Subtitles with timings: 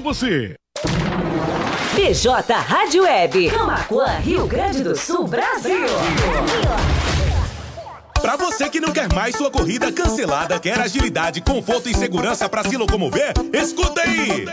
[0.00, 0.54] você.
[1.94, 5.86] PJ Rádio Web, Camacuã, Rio Grande do Sul, Brasil.
[8.20, 12.62] Pra você que não quer mais sua corrida cancelada, quer agilidade, conforto e segurança para
[12.64, 14.46] se locomover, escuta aí!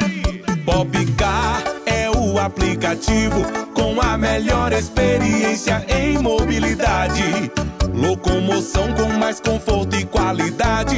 [0.66, 3.42] Popcar é o aplicativo
[3.74, 7.52] com a melhor experiência em mobilidade.
[7.94, 10.98] Locomoção com mais conforto e qualidade.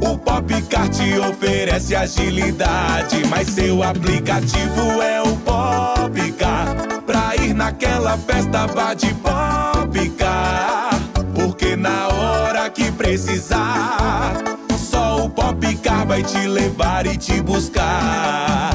[0.00, 6.76] O Popcar te oferece agilidade, mas seu aplicativo é o Popcar.
[7.04, 10.90] Pra ir naquela festa vá de Popcar,
[11.34, 14.34] porque na hora que precisar,
[14.78, 18.74] só o Popcar vai te levar e te buscar.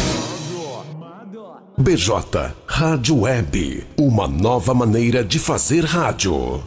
[1.81, 6.63] BJ Rádio Web, uma nova maneira de fazer rádio.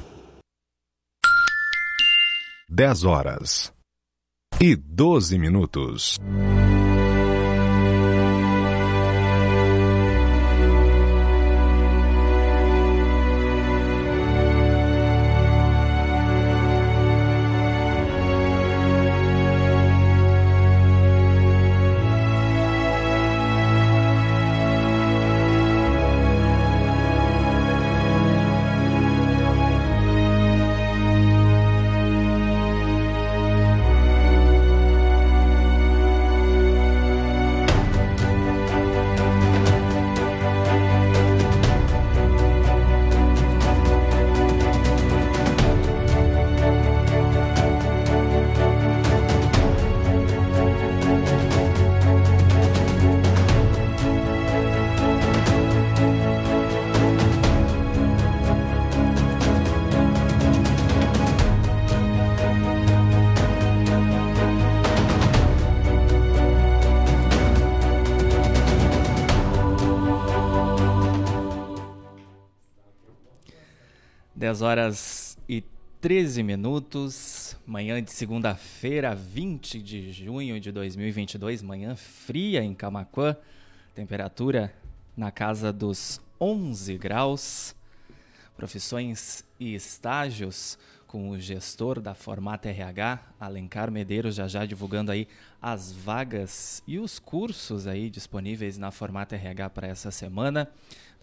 [2.68, 3.72] 10 horas
[4.60, 6.18] e 12 minutos.
[74.74, 75.62] Horas e
[76.00, 83.36] 13 minutos, manhã de segunda-feira, 20 de junho de 2022, manhã fria em Camaquã,
[83.94, 84.74] temperatura
[85.16, 87.76] na casa dos 11 graus.
[88.56, 95.28] Profissões e estágios com o gestor da Formata RH, Alencar Medeiros, já já divulgando aí
[95.62, 100.68] as vagas e os cursos aí disponíveis na Formata RH para essa semana.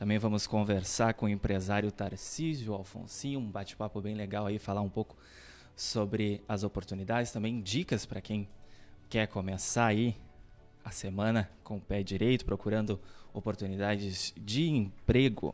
[0.02, 4.90] Também vamos conversar com o empresário Tarcísio Alfonsinho, um bate-papo bem legal aí, falar um
[4.90, 5.16] pouco
[5.76, 8.48] sobre as oportunidades, também dicas para quem
[9.08, 10.16] quer começar aí
[10.84, 13.00] a semana com o pé direito, procurando
[13.32, 15.54] oportunidades de emprego.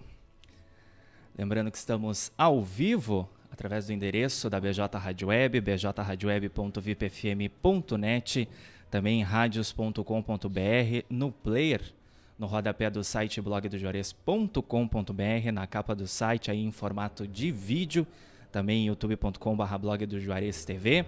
[1.38, 8.50] Lembrando que estamos ao vivo através do endereço da BJ Rádio Web, bjradioweb.vipfm.net,
[8.90, 11.97] também radios.com.br, no player,
[12.38, 18.06] no rodapé do site blogdojuarez.com.br, na capa do site aí em formato de vídeo,
[18.52, 21.06] também youtube.com.br blog do Juarez TV.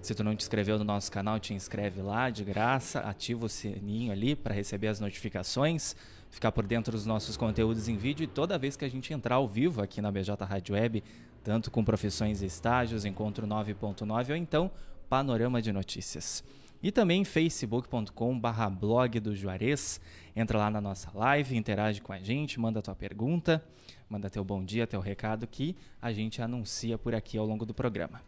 [0.00, 3.48] Se tu não te inscreveu no nosso canal, te inscreve lá de graça, ativa o
[3.48, 5.94] sininho ali para receber as notificações,
[6.30, 9.34] ficar por dentro dos nossos conteúdos em vídeo e toda vez que a gente entrar
[9.34, 11.04] ao vivo aqui na BJ Rádio Web,
[11.44, 14.70] tanto com profissões e estágios, encontro 9.9 ou então
[15.10, 16.44] panorama de notícias.
[16.82, 20.00] E também facebook.com/barra blog do Juarez.
[20.34, 23.62] Entra lá na nossa live, interage com a gente, manda tua pergunta,
[24.08, 27.74] manda teu bom dia, teu recado que a gente anuncia por aqui ao longo do
[27.74, 28.22] programa.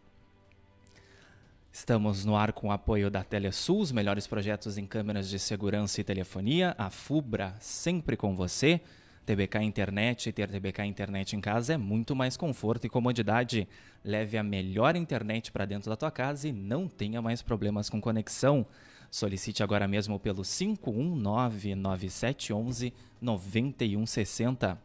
[1.72, 6.02] Estamos no ar com o apoio da Telesul, os melhores projetos em câmeras de segurança
[6.02, 8.82] e telefonia, a Fubra sempre com você.
[9.24, 13.68] TBK Internet, ter TBK Internet em casa é muito mais conforto e comodidade.
[14.04, 18.00] Leve a melhor internet para dentro da tua casa e não tenha mais problemas com
[18.00, 18.66] conexão.
[19.10, 24.78] Solicite agora mesmo pelo 519 9711 9160.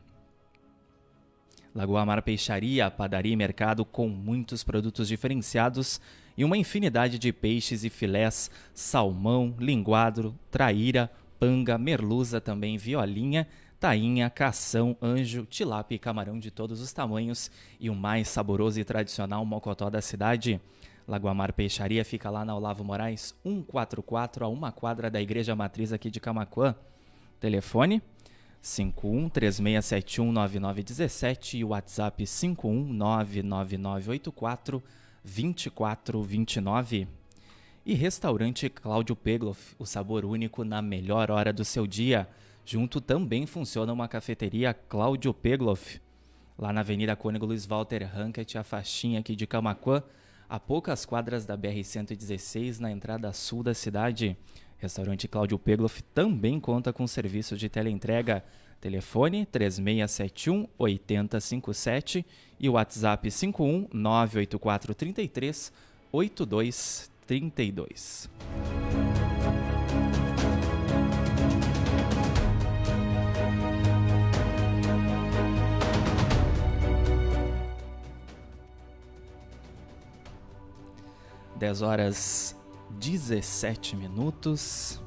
[1.74, 6.00] Lagoa Mar Peixaria, padaria e mercado com muitos produtos diferenciados
[6.38, 13.44] e uma infinidade de peixes e filés, salmão, linguado, traíra, panga, merluza, também violinha,
[13.80, 17.50] tainha, cação, anjo, tilápia e camarão de todos os tamanhos
[17.80, 20.60] e o mais saboroso e tradicional mocotó da cidade.
[21.08, 26.08] Lagoamar Peixaria fica lá na Olavo Moraes, 144 a uma quadra da Igreja Matriz aqui
[26.08, 26.72] de Camacuã.
[27.40, 28.00] Telefone
[28.62, 34.80] 51 3671 9917 e o WhatsApp 51 99984
[35.24, 37.08] 2429.
[37.84, 42.28] E restaurante Cláudio Pegloff, o sabor único na melhor hora do seu dia.
[42.64, 46.00] Junto também funciona uma cafeteria Cláudio Pegloff.
[46.58, 50.02] Lá na Avenida Cônego Luiz Walter Rankett, a faixinha aqui de Camacuã,
[50.48, 54.36] a poucas quadras da BR-116, na entrada sul da cidade.
[54.76, 58.44] Restaurante Cláudio Pegloff também conta com serviço de teleentrega.
[58.80, 62.24] Telefone 3671 8057
[62.60, 65.72] e o WhatsApp 51 98433
[66.12, 68.30] 8232.
[81.58, 82.56] Dez horas
[83.00, 85.00] 17 minutos.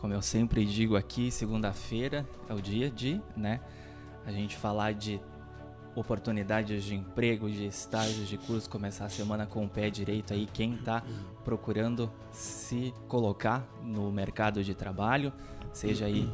[0.00, 3.60] Como eu sempre digo aqui, segunda-feira é o dia de, né,
[4.24, 5.20] a gente falar de
[5.94, 10.48] oportunidades de emprego, de estágios, de curso, começar a semana com o pé direito aí,
[10.54, 11.02] quem está
[11.44, 15.34] procurando se colocar no mercado de trabalho,
[15.70, 16.32] seja aí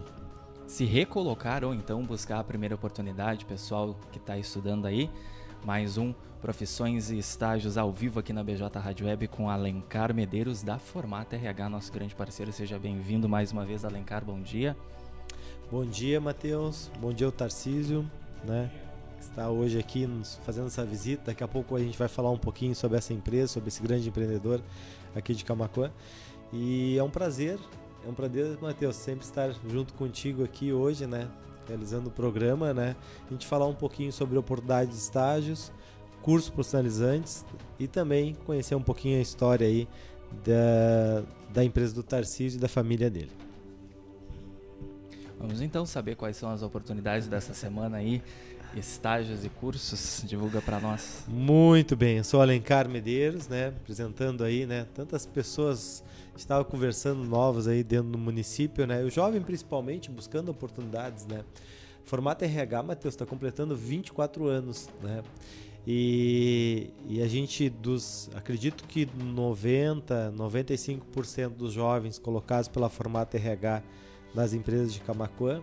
[0.68, 5.10] se recolocar ou então buscar a primeira oportunidade, pessoal que está estudando aí,
[5.66, 10.62] mais um Profissões e Estágios ao vivo aqui na BJ Rádio Web com Alencar Medeiros
[10.62, 12.52] da Formata RH, nosso grande parceiro.
[12.52, 14.24] Seja bem-vindo mais uma vez, Alencar.
[14.24, 14.76] Bom dia.
[15.68, 16.88] Bom dia, Matheus.
[17.00, 18.08] Bom dia, o Tarcísio,
[18.44, 18.70] né?
[19.18, 20.08] está hoje aqui
[20.44, 21.24] fazendo essa visita.
[21.26, 24.08] Daqui a pouco a gente vai falar um pouquinho sobre essa empresa, sobre esse grande
[24.08, 24.62] empreendedor
[25.16, 25.90] aqui de Camacuã.
[26.52, 27.58] E é um prazer,
[28.06, 31.28] é um prazer, Matheus, sempre estar junto contigo aqui hoje, né?
[31.66, 32.96] Realizando o programa, né?
[33.26, 35.72] A gente falar um pouquinho sobre oportunidades de estágios,
[36.22, 37.44] cursos profissionalizantes
[37.78, 39.88] e também conhecer um pouquinho a história aí
[40.44, 43.30] da, da empresa do Tarcísio e da família dele.
[45.38, 48.22] Vamos então saber quais são as oportunidades dessa semana aí
[48.74, 50.22] estágios e cursos?
[50.26, 51.24] Divulga para nós.
[51.28, 56.02] Muito bem, eu sou Alencar Medeiros, né, apresentando aí, né, tantas pessoas
[56.36, 61.44] estava conversando novas aí dentro do município, né, o jovem principalmente buscando oportunidades, né.
[62.04, 65.22] Formato RH, Matheus, está completando 24 anos, né,
[65.86, 73.82] e, e a gente dos, acredito que 90, 95% dos jovens colocados pela Formato RH
[74.34, 75.60] nas empresas de Camacuã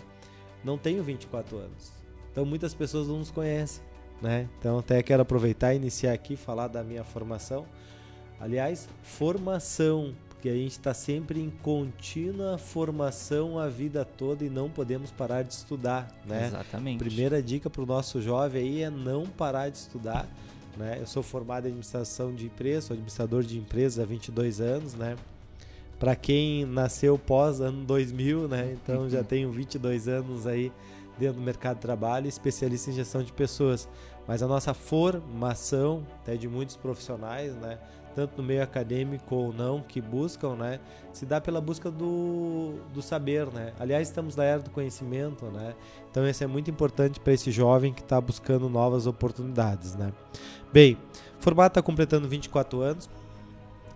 [0.64, 2.03] não têm 24 anos.
[2.34, 3.84] Então muitas pessoas não nos conhecem,
[4.20, 4.50] né?
[4.60, 7.64] Então até quero aproveitar e iniciar aqui falar da minha formação.
[8.40, 14.68] Aliás, formação, porque a gente está sempre em contínua formação a vida toda e não
[14.68, 16.48] podemos parar de estudar, né?
[16.48, 16.98] Exatamente.
[16.98, 20.28] Primeira dica para o nosso jovem aí é não parar de estudar,
[20.76, 20.98] né?
[21.00, 25.16] Eu sou formado em administração de empresas, sou administrador de empresas há 22 anos, né?
[26.04, 28.74] para quem nasceu pós ano 2000, né?
[28.74, 30.70] Então já tenho 22 anos aí
[31.18, 33.88] dentro do mercado de trabalho, especialista em gestão de pessoas.
[34.28, 37.78] Mas a nossa formação, até de muitos profissionais, né?
[38.16, 40.80] tanto no meio acadêmico ou não, que buscam, né,
[41.12, 43.74] se dá pela busca do, do saber, né?
[43.80, 45.74] Aliás, estamos na era do conhecimento, né?
[46.10, 50.14] Então isso é muito importante para esse jovem que está buscando novas oportunidades, né?
[50.72, 50.98] Bem,
[51.40, 53.10] o formato está completando 24 anos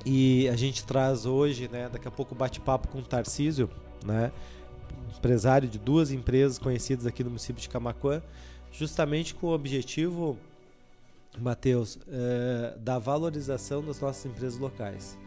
[0.05, 3.69] e a gente traz hoje, né, daqui a pouco bate-papo com o Tarcísio,
[4.05, 4.31] né?
[5.17, 8.21] Empresário de duas empresas conhecidas aqui no município de Camacuã,
[8.71, 10.37] justamente com o objetivo
[11.39, 15.17] Matheus, é, da valorização das nossas empresas locais.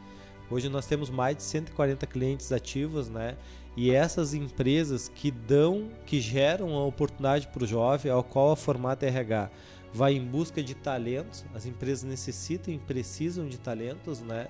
[0.51, 3.37] Hoje nós temos mais de 140 clientes ativos, né?
[3.77, 8.57] E essas empresas que dão, que geram a oportunidade para o jovem, ao qual a
[8.57, 9.49] Formata RH
[9.93, 14.49] vai em busca de talentos, as empresas necessitam e precisam de talentos, né?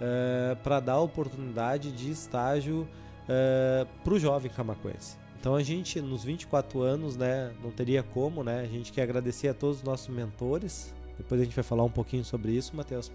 [0.00, 2.88] É, para dar oportunidade de estágio
[3.30, 5.16] é, para o jovem camacuense.
[5.38, 8.60] Então a gente, nos 24 anos, né, não teria como, né?
[8.60, 11.90] A gente quer agradecer a todos os nossos mentores, depois a gente vai falar um
[11.90, 13.10] pouquinho sobre isso, Matheus.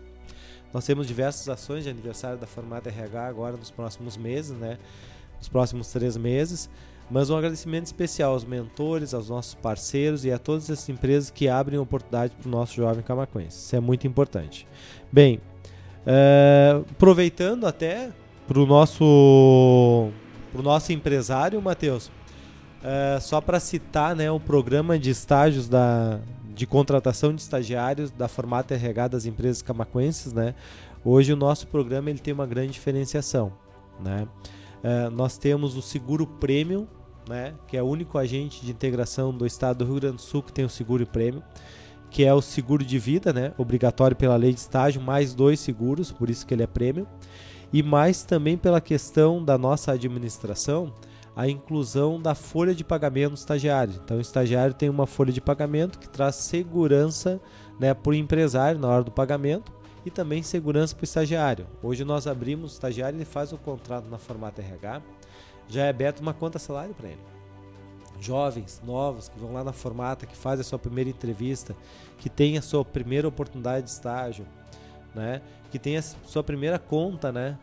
[0.73, 4.79] Nós temos diversas ações de aniversário da Formata RH agora nos próximos meses, né?
[5.37, 6.69] Nos próximos três meses.
[7.09, 11.47] Mas um agradecimento especial aos mentores, aos nossos parceiros e a todas as empresas que
[11.47, 13.57] abrem oportunidade para o nosso jovem camacuense.
[13.57, 14.67] Isso é muito importante.
[15.11, 15.39] Bem,
[16.05, 18.11] é, aproveitando até
[18.47, 20.09] para o nosso,
[20.51, 22.11] pro nosso empresário, Matheus,
[22.83, 26.19] é, só para citar né, o programa de estágios da,
[26.53, 30.55] de contratação de estagiários da Formata RH das empresas camacuenses, né?
[31.03, 33.51] Hoje o nosso programa ele tem uma grande diferenciação,
[33.99, 34.27] né?
[34.83, 36.87] É, nós temos o seguro premium,
[37.27, 37.53] né?
[37.67, 40.53] Que é o único agente de integração do estado do Rio Grande do Sul que
[40.53, 41.41] tem o seguro premium,
[42.09, 43.51] que é o seguro de vida, né?
[43.57, 47.05] Obrigatório pela lei de estágio, mais dois seguros, por isso que ele é premium,
[47.75, 50.93] e mais também pela questão da nossa administração
[51.35, 53.95] a inclusão da folha de pagamento do estagiário.
[54.01, 57.37] Então, o estagiário tem uma folha de pagamento que traz segurança
[57.77, 59.73] né, para o empresário na hora do pagamento
[60.05, 61.67] e também segurança para o estagiário.
[61.83, 65.01] Hoje nós abrimos o estagiário, ele faz o contrato na Formata RH,
[65.67, 67.19] já é aberto uma conta salário para ele.
[68.21, 71.75] Jovens, novos, que vão lá na Formata, que fazem a sua primeira entrevista,
[72.19, 74.47] que tem a sua primeira oportunidade de estágio,
[75.13, 75.41] né?
[75.75, 77.57] Que tem a sua primeira conta né?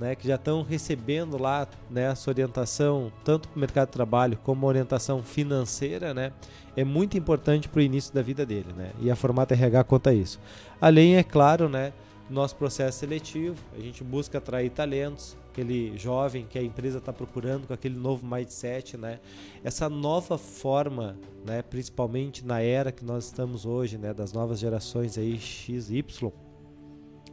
[0.00, 3.92] né, que já estão recebendo lá né, a sua orientação, tanto para o mercado de
[3.92, 6.32] trabalho como orientação financeira, né,
[6.76, 8.72] é muito importante para o início da vida dele.
[8.76, 10.40] Né, e a Formata RH conta isso.
[10.80, 11.92] Além, é claro, né,
[12.28, 17.68] nosso processo seletivo, a gente busca atrair talentos, aquele jovem que a empresa está procurando
[17.68, 19.18] com aquele novo mindset, né?
[19.64, 21.62] Essa nova forma, né?
[21.62, 24.12] Principalmente na era que nós estamos hoje, né?
[24.12, 26.30] Das novas gerações aí X, Y,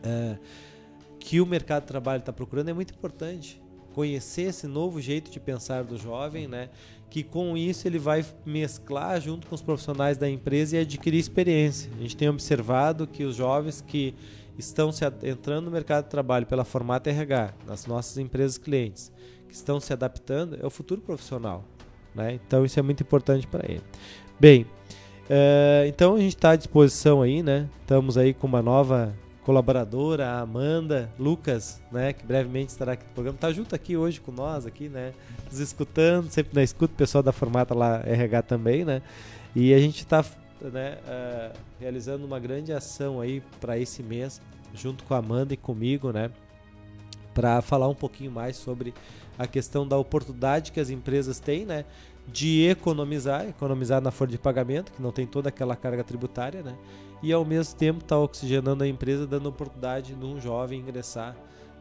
[0.04, 0.38] é,
[1.20, 3.62] que o mercado de trabalho está procurando é muito importante.
[3.94, 6.70] Conhecer esse novo jeito de pensar do jovem, né?
[7.10, 11.90] Que com isso ele vai mesclar junto com os profissionais da empresa e adquirir experiência.
[11.98, 14.14] A gente tem observado que os jovens que
[14.58, 19.12] estão se entrando no mercado de trabalho pela Formata RH, nas nossas empresas clientes,
[19.48, 21.64] que estão se adaptando, é o futuro profissional.
[22.14, 22.34] Né?
[22.34, 23.84] Então isso é muito importante para ele.
[24.40, 27.70] Bem, uh, então a gente está à disposição aí, né?
[27.82, 29.14] Estamos aí com uma nova
[29.46, 34.20] colaboradora, a Amanda, Lucas, né, que brevemente estará aqui no programa, tá junto aqui hoje
[34.20, 35.14] com nós aqui, né,
[35.46, 39.04] nos escutando, sempre na escuta, o pessoal da Formata lá RH também, né,
[39.56, 40.26] e a gente está
[40.60, 44.42] né, uh, realizando uma grande ação aí para esse mês,
[44.74, 46.32] junto com a Amanda e comigo, né,
[47.32, 48.96] para falar um pouquinho mais sobre
[49.38, 51.86] a questão da oportunidade que as empresas têm, né,
[52.28, 56.76] de economizar, economizar na folha de pagamento, que não tem toda aquela carga tributária, né,
[57.26, 61.36] e ao mesmo tempo está oxigenando a empresa, dando oportunidade de um jovem ingressar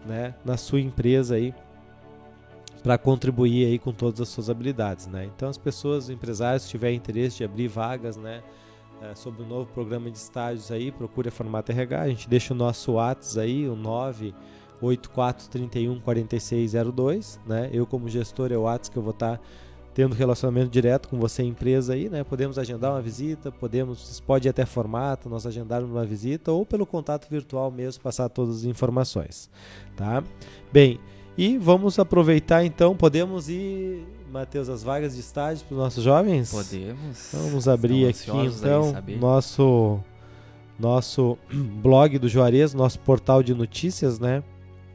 [0.07, 1.55] né, na sua empresa aí
[2.83, 5.29] para contribuir aí com todas as suas habilidades, né?
[5.35, 8.43] Então as pessoas, os empresários, que tiverem interesse de abrir vagas, né,
[9.03, 12.55] é, sobre o novo programa de estágios aí, procure a Formata RH, a gente deixa
[12.55, 17.69] o nosso WhatsApp aí, o 98431 4602, né?
[17.71, 19.43] Eu como gestor é o WhatsApp que eu vou estar tá
[19.95, 22.25] tendo relacionamento direto com você empresa aí, né?
[22.25, 26.85] Podemos agendar uma visita, podemos, pode ir até formato, nós agendarmos uma visita ou pelo
[26.85, 29.49] contato virtual mesmo passar todas as informações,
[29.97, 30.23] tá?
[30.73, 30.99] Bem,
[31.39, 36.51] e vamos aproveitar então, podemos ir, Matheus, as vagas de estágio para os nossos jovens?
[36.51, 37.31] Podemos.
[37.33, 40.01] Vamos abrir aqui então nosso
[40.79, 41.39] nosso
[41.83, 44.43] blog do Juarez, nosso portal de notícias, né?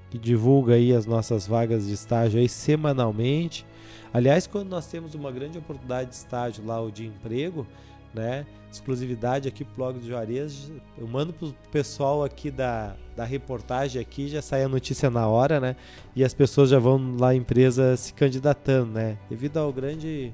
[0.09, 3.65] Que divulga aí as nossas vagas de estágio aí semanalmente.
[4.13, 7.65] Aliás, quando nós temos uma grande oportunidade de estágio lá, ou de emprego,
[8.13, 8.45] né?
[8.71, 10.71] Exclusividade aqui pro blog do Juarez.
[10.97, 15.59] Eu mando pro pessoal aqui da, da reportagem aqui, já sai a notícia na hora,
[15.59, 15.75] né?
[16.15, 19.17] E as pessoas já vão lá empresa se candidatando, né?
[19.29, 20.33] Devido ao grande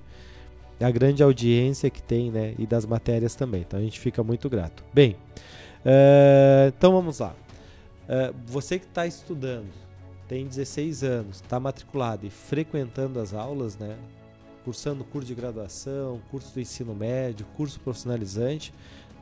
[0.80, 2.54] a grande audiência que tem, né?
[2.60, 3.62] E das matérias também.
[3.62, 4.84] Então a gente fica muito grato.
[4.94, 5.16] Bem,
[5.86, 7.34] uh, então vamos lá.
[8.04, 9.85] Uh, você que está estudando,
[10.28, 13.98] tem 16 anos, está matriculado e frequentando as aulas, né?
[14.64, 18.74] Cursando curso de graduação, curso do ensino médio, curso profissionalizante,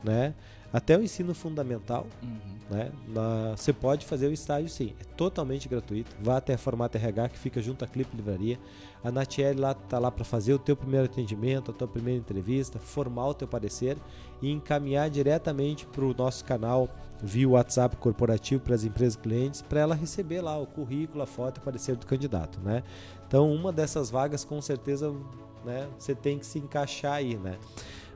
[0.02, 0.34] né?
[0.72, 2.38] Até o ensino fundamental, uhum.
[2.68, 2.90] né?
[3.06, 6.16] Na, você pode fazer o estágio sim, é totalmente gratuito.
[6.20, 8.58] Vá até a Formata RH que fica junto à Clipe Livraria.
[9.04, 12.78] A Natiele lá tá lá para fazer o teu primeiro atendimento, a tua primeira entrevista,
[12.80, 13.96] formar o teu parecer
[14.40, 16.88] e encaminhar diretamente para o nosso canal
[17.22, 21.58] via WhatsApp corporativo para as empresas clientes para ela receber lá o currículo, a foto
[21.58, 22.82] e o parecer do candidato, né?
[23.26, 25.12] Então, uma dessas vagas com certeza,
[25.64, 27.56] né, você tem que se encaixar aí, né?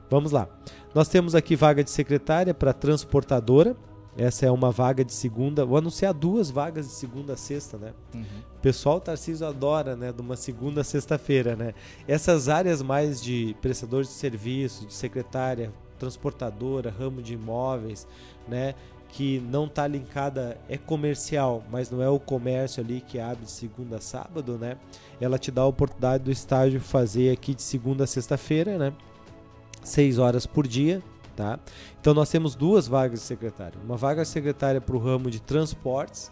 [0.09, 0.47] Vamos lá.
[0.93, 3.75] Nós temos aqui vaga de secretária para transportadora,
[4.17, 5.65] essa é uma vaga de segunda.
[5.65, 7.93] Vou anunciar duas vagas de segunda a sexta, né?
[8.13, 8.25] Uhum.
[8.57, 10.11] O pessoal Tarcísio adora, né?
[10.11, 11.73] De uma segunda a sexta-feira, né?
[12.05, 18.07] Essas áreas mais de prestadores de serviço, de secretária, transportadora, ramo de imóveis,
[18.47, 18.73] né?
[19.09, 23.51] Que não está linkada, é comercial, mas não é o comércio ali que abre de
[23.51, 24.77] segunda a sábado, né?
[25.19, 28.93] Ela te dá a oportunidade do estágio fazer aqui de segunda a sexta-feira, né?
[29.83, 31.01] Seis horas por dia,
[31.35, 31.57] Tá?
[32.01, 33.79] Então nós temos duas vagas de secretário.
[33.81, 36.29] Uma vaga secretária para o ramo de transportes,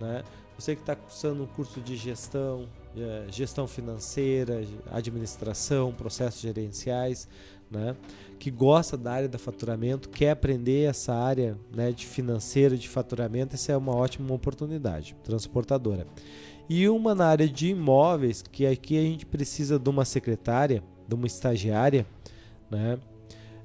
[0.00, 0.22] né?
[0.58, 7.28] Você que está cursando um curso de gestão, é, gestão financeira, administração, processos gerenciais,
[7.70, 7.96] né?
[8.38, 13.54] Que gosta da área do faturamento, quer aprender essa área né, de financeira, de faturamento,
[13.54, 16.06] essa é uma ótima oportunidade, transportadora.
[16.68, 21.14] E uma na área de imóveis, que aqui a gente precisa de uma secretária, de
[21.14, 22.06] uma estagiária,
[22.70, 22.98] né?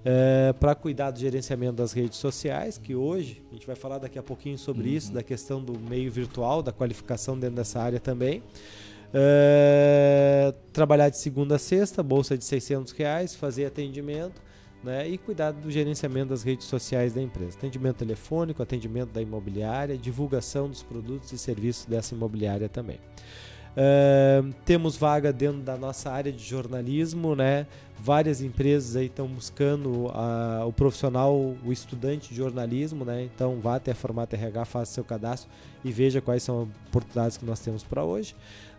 [0.06, 4.20] é, para cuidar do gerenciamento das redes sociais, que hoje a gente vai falar daqui
[4.20, 4.96] a pouquinho sobre uhum.
[4.96, 8.44] isso, da questão do meio virtual, da qualificação dentro dessa área também.
[9.14, 14.42] É, trabalhar de segunda a sexta, bolsa de 600 reais, fazer atendimento
[14.84, 17.58] né, e cuidar do gerenciamento das redes sociais da empresa.
[17.58, 23.00] Atendimento telefônico, atendimento da imobiliária, divulgação dos produtos e serviços dessa imobiliária também.
[23.74, 27.66] Uh, temos vaga dentro da nossa área de jornalismo, né?
[28.00, 33.24] Várias empresas aí estão buscando uh, o profissional, o estudante de jornalismo, né?
[33.24, 35.50] Então vá até a Formata RH, faça seu cadastro
[35.84, 38.36] e veja quais são as oportunidades que nós temos para hoje.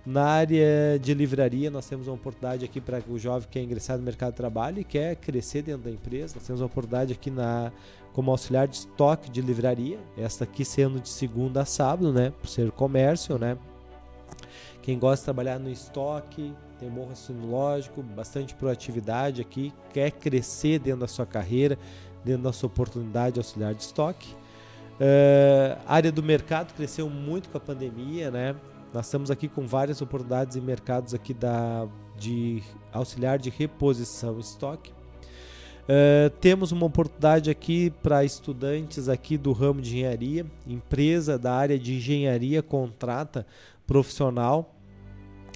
[0.06, 3.96] Na área de livraria, nós temos uma oportunidade aqui para o jovem que quer ingressar
[3.96, 6.34] no mercado de trabalho e quer crescer dentro da empresa.
[6.36, 7.72] Nós temos uma oportunidade aqui na
[8.12, 12.32] como auxiliar de estoque de livraria, esta aqui sendo de segunda a sábado, né?
[12.38, 13.56] Por ser comércio, né?
[14.82, 20.10] Quem gosta de trabalhar no estoque, tem um bom raciocínio lógico, bastante proatividade aqui, quer
[20.12, 21.78] crescer dentro da sua carreira,
[22.22, 24.28] dentro da sua oportunidade de auxiliar de estoque.
[24.94, 28.54] Uh, área do mercado cresceu muito com a pandemia, né?
[28.94, 34.92] Nós estamos aqui com várias oportunidades em mercados aqui da, de auxiliar de reposição estoque.
[35.82, 41.76] Uh, temos uma oportunidade aqui para estudantes aqui do ramo de engenharia, empresa da área
[41.76, 43.44] de engenharia contrata
[43.84, 44.76] profissional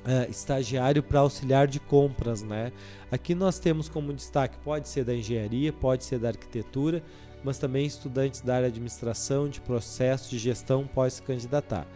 [0.00, 2.72] uh, estagiário para auxiliar de compras, né?
[3.08, 7.04] Aqui nós temos como destaque, pode ser da engenharia, pode ser da arquitetura,
[7.44, 11.86] mas também estudantes da área de administração, de processo, de gestão podem se candidatar.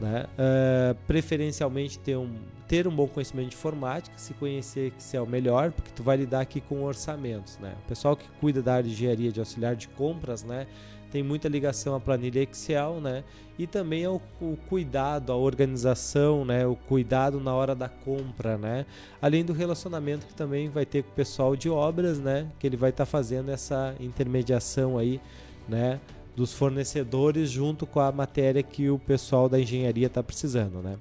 [0.00, 0.26] Né?
[0.34, 2.30] Uh, preferencialmente ter um,
[2.68, 6.18] ter um bom conhecimento de informática, se conhecer que é o melhor, porque tu vai
[6.18, 7.58] lidar aqui com orçamentos.
[7.58, 7.74] Né?
[7.84, 10.66] O pessoal que cuida da área de engenharia de auxiliar de compras, né?
[11.10, 13.24] tem muita ligação à planilha Excel, né?
[13.58, 16.66] E também ao, o cuidado, a organização, né?
[16.66, 18.84] O cuidado na hora da compra, né?
[19.20, 22.48] Além do relacionamento que também vai ter com o pessoal de obras, né?
[22.58, 25.20] Que ele vai estar tá fazendo essa intermediação aí,
[25.68, 26.00] né?
[26.36, 30.98] Dos fornecedores junto com a matéria que o pessoal da engenharia está precisando, né?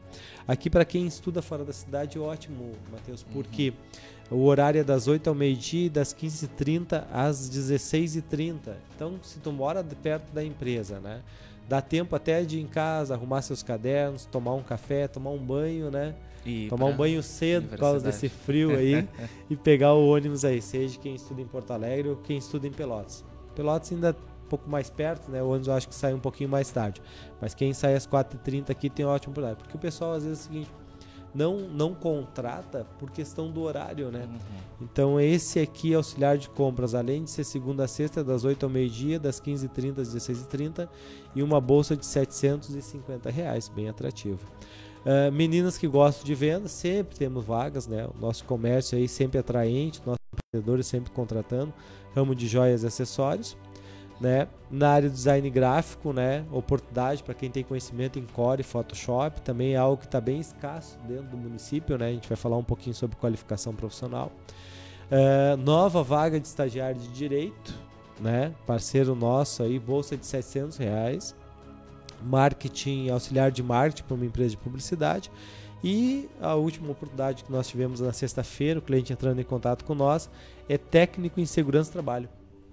[0.48, 5.08] Aqui para quem estuda fora da cidade, ótimo, Matheus, porque uhum o horário é das
[5.08, 8.74] 8 ao meio-dia e das 15h30 às 16h30.
[8.96, 11.22] Então, se tu mora de perto da empresa, né?
[11.68, 15.44] Dá tempo até de ir em casa, arrumar seus cadernos, tomar um café, tomar um
[15.44, 16.16] banho, né?
[16.46, 19.08] E tomar um banho cedo por causa desse frio aí
[19.50, 22.72] e pegar o ônibus aí, seja quem estuda em Porto Alegre ou quem estuda em
[22.72, 23.26] Pelotas.
[23.56, 25.42] Pelotas ainda um pouco mais perto, né?
[25.42, 27.02] O ônibus eu acho que sai um pouquinho mais tarde.
[27.42, 29.58] Mas quem sai às 4h30 aqui tem ótimo horário.
[29.58, 30.72] Porque o pessoal às vezes é o seguinte,
[31.34, 34.26] não, não contrata por questão do horário, né?
[34.26, 34.38] Uhum.
[34.82, 38.64] Então esse aqui é auxiliar de compras, além de ser segunda a sexta, das 8
[38.64, 40.88] ao meio-dia, das 15h30 às 16h30,
[41.36, 44.40] e uma bolsa de 750 reais, bem atrativo.
[45.06, 48.08] Uh, meninas que gostam de venda, sempre temos vagas, né?
[48.08, 50.18] O nosso comércio aí sempre atraente, nossa
[50.56, 51.74] vendedores sempre contratando,
[52.16, 53.58] ramo de joias e acessórios.
[54.20, 54.48] Né?
[54.72, 56.46] Na área do design gráfico, né?
[56.52, 60.40] oportunidade para quem tem conhecimento em Core e Photoshop, também é algo que está bem
[60.40, 61.98] escasso dentro do município.
[61.98, 62.08] Né?
[62.08, 64.32] A gente vai falar um pouquinho sobre qualificação profissional.
[65.12, 67.74] Uh, nova vaga de estagiário de direito,
[68.20, 68.54] né?
[68.66, 71.36] parceiro nosso aí, bolsa de 700 reais.
[72.24, 75.30] Marketing, auxiliar de marketing para uma empresa de publicidade.
[75.84, 79.94] E a última oportunidade que nós tivemos na sexta-feira, o cliente entrando em contato com
[79.94, 80.30] nós,
[80.68, 82.28] é técnico em segurança do trabalho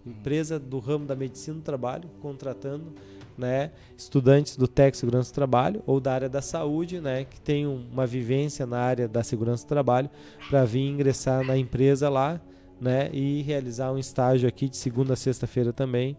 [0.06, 2.92] empresa do ramo da medicina do trabalho, contratando
[3.36, 7.66] né, estudantes do TEC Segurança do Trabalho ou da área da saúde, né, que tem
[7.66, 10.10] uma vivência na área da segurança do trabalho,
[10.48, 12.40] para vir ingressar na empresa lá
[12.80, 16.16] né, e realizar um estágio aqui de segunda a sexta-feira também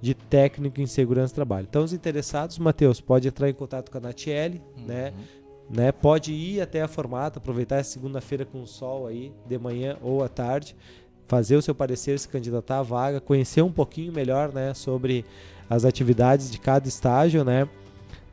[0.00, 1.66] de técnico em segurança do trabalho.
[1.68, 4.86] Então, os interessados, Matheus, pode entrar em contato com a Natiele, uhum.
[4.86, 5.12] né?
[5.68, 9.96] Né, pode ir até a formata, aproveitar essa segunda-feira com o sol aí, de manhã
[10.02, 10.74] ou à tarde,
[11.30, 15.24] fazer o seu parecer, se candidatar à vaga, conhecer um pouquinho melhor né, sobre
[15.68, 17.68] as atividades de cada estágio, né?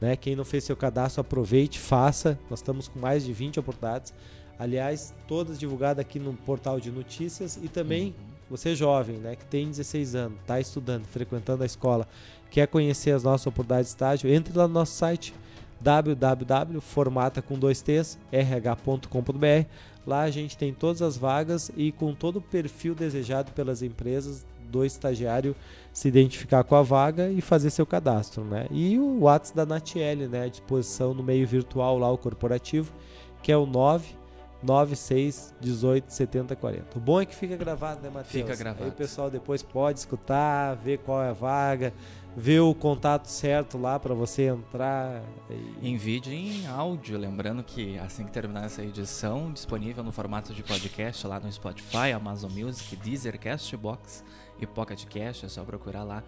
[0.02, 0.16] né?
[0.16, 2.40] Quem não fez seu cadastro, aproveite, faça.
[2.50, 4.16] Nós estamos com mais de 20 oportunidades.
[4.58, 8.14] Aliás, todas divulgadas aqui no portal de notícias e também uhum.
[8.50, 12.08] você jovem, né, que tem 16 anos, está estudando, frequentando a escola,
[12.50, 15.36] quer conhecer as nossas oportunidades de estágio, entre lá no nosso site
[15.80, 19.68] www.formata com dois t's, rh.com.br.
[20.06, 24.46] Lá a gente tem todas as vagas e com todo o perfil desejado pelas empresas
[24.70, 25.56] do estagiário
[25.94, 28.68] se identificar com a vaga e fazer seu cadastro, né?
[28.70, 32.94] E o WhatsApp da Natiele, né, à disposição no meio virtual lá o corporativo,
[33.42, 36.98] que é o 996 18 70 40.
[36.98, 38.32] O bom é que fica gravado, né, Matheus?
[38.32, 38.84] Fica gravado.
[38.84, 41.94] Aí o pessoal depois pode escutar, ver qual é a vaga,
[42.40, 45.24] ver o contato certo lá para você entrar.
[45.50, 45.90] E...
[45.90, 50.54] Em vídeo e em áudio, lembrando que assim que terminar essa edição, disponível no formato
[50.54, 54.24] de podcast lá no Spotify, Amazon Music, Deezer, Castbox
[54.60, 56.24] e Pocket Cast, é só procurar lá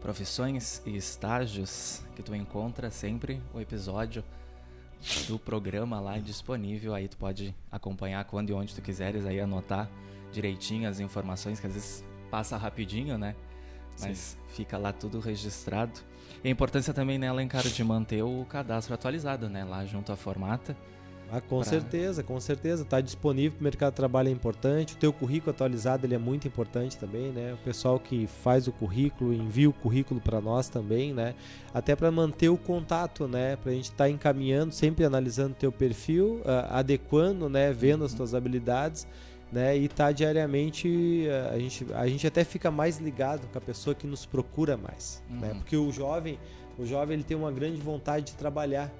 [0.00, 4.24] profissões e estágios que tu encontra sempre o episódio
[5.28, 9.86] do programa lá disponível, aí tu pode acompanhar quando e onde tu quiseres aí anotar
[10.32, 13.36] direitinho as informações que às vezes passa rapidinho, né?
[14.00, 14.54] Mas Sim.
[14.54, 16.00] fica lá tudo registrado.
[16.42, 20.16] E a importância também, né, Alencar, de manter o cadastro atualizado, né, lá junto à
[20.16, 20.76] formata.
[21.34, 21.70] Ah, com pra...
[21.70, 22.82] certeza, com certeza.
[22.82, 24.92] Está disponível para o mercado de trabalho é importante.
[24.92, 27.54] O teu currículo atualizado ele é muito importante também, né?
[27.54, 31.34] O pessoal que faz o currículo, envia o currículo para nós também, né?
[31.72, 33.56] Até para manter o contato, né?
[33.56, 37.72] Para a gente estar tá encaminhando, sempre analisando o teu perfil, uh, adequando, né?
[37.72, 38.06] Vendo uhum.
[38.06, 39.06] as tuas habilidades
[39.52, 39.76] né?
[39.76, 44.06] E tá diariamente a gente, a gente até fica mais ligado com a pessoa que
[44.06, 45.34] nos procura mais, né?
[45.34, 45.40] uhum.
[45.40, 45.54] né?
[45.54, 46.38] Porque o jovem,
[46.78, 48.90] o jovem ele tem uma grande vontade de trabalhar,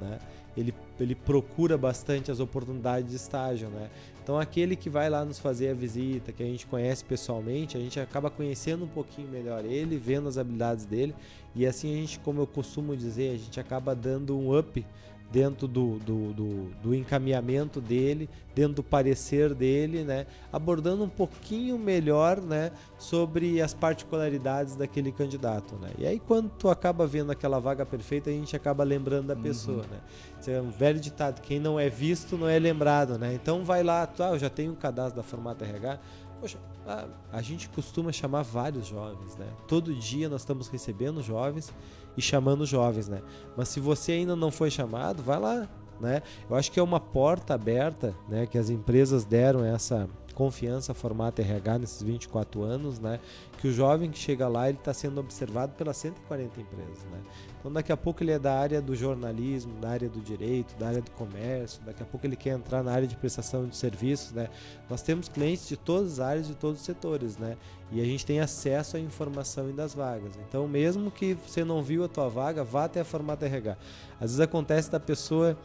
[0.00, 0.18] né?
[0.56, 3.90] Ele, ele procura bastante as oportunidades de estágio, né?
[4.22, 7.80] Então aquele que vai lá nos fazer a visita, que a gente conhece pessoalmente, a
[7.80, 11.14] gente acaba conhecendo um pouquinho melhor ele, vendo as habilidades dele
[11.54, 14.84] e assim a gente, como eu costumo dizer, a gente acaba dando um up
[15.30, 21.76] dentro do, do, do, do, encaminhamento dele, dentro do parecer dele, né, abordando um pouquinho
[21.76, 25.74] melhor né, sobre as particularidades daquele candidato.
[25.76, 25.90] Né.
[25.98, 29.78] E aí, quando tu acaba vendo aquela vaga perfeita, a gente acaba lembrando da pessoa.
[29.78, 29.90] Uhum.
[29.90, 30.00] Né.
[30.40, 33.18] Isso é um velho ditado: quem não é visto não é lembrado.
[33.18, 33.34] Né.
[33.34, 35.98] Então, vai lá, tu, ah, eu já tenho um cadastro da Formata RH.
[36.40, 39.36] Poxa, a, a gente costuma chamar vários jovens.
[39.36, 39.48] Né.
[39.66, 41.72] Todo dia nós estamos recebendo jovens
[42.16, 43.22] e chamando jovens, né?
[43.56, 45.68] Mas se você ainda não foi chamado, vai lá,
[46.00, 46.22] né?
[46.48, 48.46] Eu acho que é uma porta aberta, né?
[48.46, 53.20] Que as empresas deram essa confiança formato RH nesses 24 anos, né?
[53.58, 57.20] Que o jovem que chega lá ele está sendo observado pelas 140 empresas, né?
[57.64, 60.88] Então daqui a pouco ele é da área do jornalismo, da área do direito, da
[60.88, 64.32] área do comércio, daqui a pouco ele quer entrar na área de prestação de serviços,
[64.32, 64.50] né?
[64.90, 67.56] Nós temos clientes de todas as áreas, de todos os setores, né?
[67.90, 70.32] E a gente tem acesso à informação e das vagas.
[70.46, 73.78] Então mesmo que você não viu a tua vaga, vá até a Formata RH.
[74.20, 75.56] Às vezes acontece da pessoa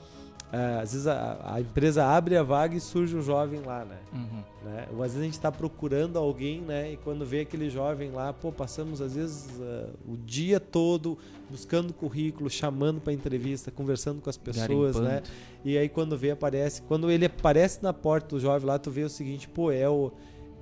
[0.52, 3.98] é, às vezes a, a, empresa abre a vaga e surge um jovem lá, né?
[4.12, 4.44] Uhum.
[4.66, 4.88] né?
[4.92, 6.94] Ou às vezes a gente está procurando alguém, né?
[6.94, 11.20] E quando vê aquele jovem lá, pô, passamos às vezes uh, o dia todo
[11.52, 15.04] buscando currículo, chamando para entrevista, conversando com as pessoas, Garimpando.
[15.04, 15.22] né?
[15.64, 19.04] E aí quando vê aparece, quando ele aparece na porta do jovem lá, tu vê
[19.04, 20.12] o seguinte, pô, é o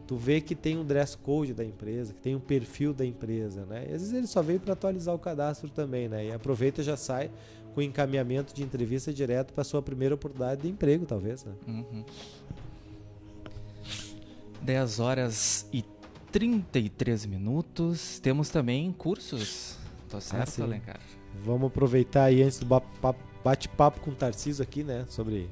[0.06, 3.66] tu vê que tem um dress code da empresa, que tem um perfil da empresa,
[3.66, 3.88] né?
[3.90, 6.28] E às vezes ele só veio para atualizar o cadastro também, né?
[6.28, 7.30] E aproveita e já sai
[7.78, 11.54] com encaminhamento de entrevista direto para sua primeira oportunidade de emprego, talvez, né?
[11.68, 12.04] Uhum.
[14.64, 15.86] 10 horas e
[16.32, 18.18] 33 minutos.
[18.18, 19.78] Temos também cursos.
[20.10, 21.00] Tô certo, ah, Alencar?
[21.46, 25.06] Vamos aproveitar aí antes do bate-papo com o Tarcísio aqui, né?
[25.08, 25.48] Sobre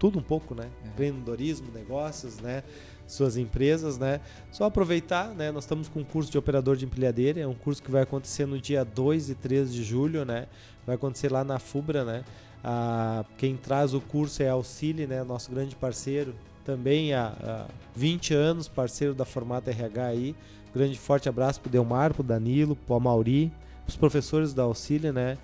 [0.00, 0.68] tudo um pouco, né?
[0.84, 0.88] É.
[0.88, 2.64] Empreendedorismo, negócios, né?
[3.06, 4.20] Suas empresas, né?
[4.50, 5.52] Só aproveitar, né?
[5.52, 8.46] Nós estamos com um curso de operador de empilhadeira, é um curso que vai acontecer
[8.46, 10.48] no dia 2 e 3 de julho, né?
[10.88, 12.24] Vai acontecer lá na FUBRA, né?
[12.64, 15.22] Ah, quem traz o curso é a Auxílio, né?
[15.22, 20.34] Nosso grande parceiro, também há, há 20 anos, parceiro da Formata RH aí.
[20.74, 23.52] Grande forte abraço pro Delmar, pro Danilo, pro Mauri,
[23.86, 25.36] os professores da Auxília, né?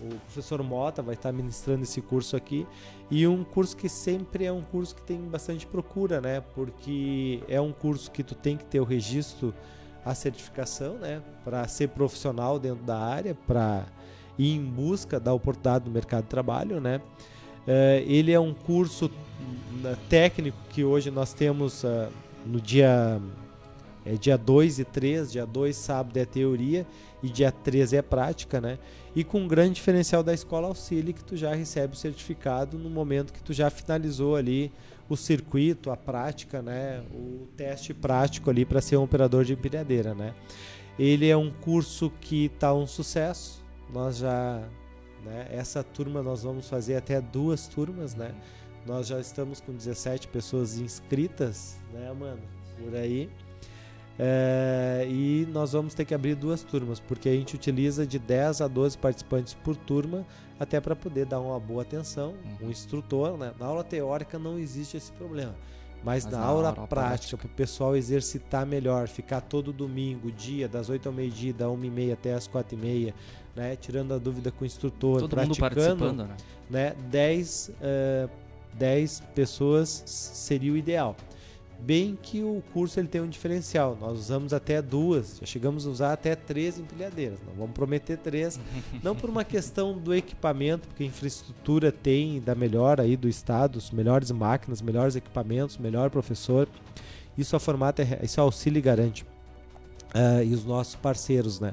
[0.00, 2.66] O professor Mota vai estar ministrando esse curso aqui
[3.08, 6.42] e um curso que sempre é um curso que tem bastante procura, né?
[6.52, 9.54] Porque é um curso que tu tem que ter o registro,
[10.04, 11.22] a certificação, né?
[11.44, 13.86] Para ser profissional dentro da área, para
[14.38, 17.00] ir em busca da oportunidade no mercado de trabalho, né?
[17.66, 22.08] Uh, ele é um curso uh, técnico que hoje nós temos uh,
[22.46, 23.20] no dia
[24.04, 26.86] é dia 2 e 3, dia 2 sábado é teoria
[27.22, 28.78] e dia 13 é prática, né?
[29.14, 32.88] E com um grande diferencial da escola auxílio que tu já recebe o certificado no
[32.88, 34.72] momento que tu já finalizou ali
[35.08, 37.02] o circuito, a prática, né?
[37.12, 40.34] O teste prático ali para ser um operador de empilhadeira, né?
[40.98, 43.59] Ele é um curso que está um sucesso.
[43.92, 44.62] Nós já,
[45.24, 45.48] né?
[45.50, 48.34] Essa turma nós vamos fazer até duas turmas, né?
[48.86, 52.42] Nós já estamos com 17 pessoas inscritas, né, mano?
[52.78, 53.30] Por aí.
[54.22, 58.60] É, e nós vamos ter que abrir duas turmas, porque a gente utiliza de 10
[58.60, 60.26] a 12 participantes por turma,
[60.58, 62.66] até para poder dar uma boa atenção, uhum.
[62.66, 63.38] um instrutor.
[63.38, 63.52] Né?
[63.58, 65.54] Na aula teórica não existe esse problema,
[66.04, 70.30] mas, mas na, na, aula, aula prática, para o pessoal exercitar melhor, ficar todo domingo,
[70.30, 73.14] dia, das 8 ao meio-dia, da 1 e meia até as 4 e meia,
[73.54, 73.76] né?
[73.76, 76.36] tirando a dúvida com o instrutor, todo praticando, né?
[76.68, 76.94] né?
[77.10, 78.30] 10, uh,
[78.74, 81.16] 10 pessoas seria o ideal
[81.80, 83.96] bem que o curso ele tem um diferencial.
[84.00, 87.38] Nós usamos até duas, já chegamos a usar até três empilhadeiras.
[87.46, 88.60] Não vamos prometer três,
[89.02, 93.76] não por uma questão do equipamento, porque a infraestrutura tem da melhor aí do estado,
[93.76, 96.68] os melhores máquinas, melhores equipamentos, melhor professor.
[97.36, 99.24] Isso a formata, isso a auxílio garante.
[100.12, 101.72] Uh, e os nossos parceiros, né?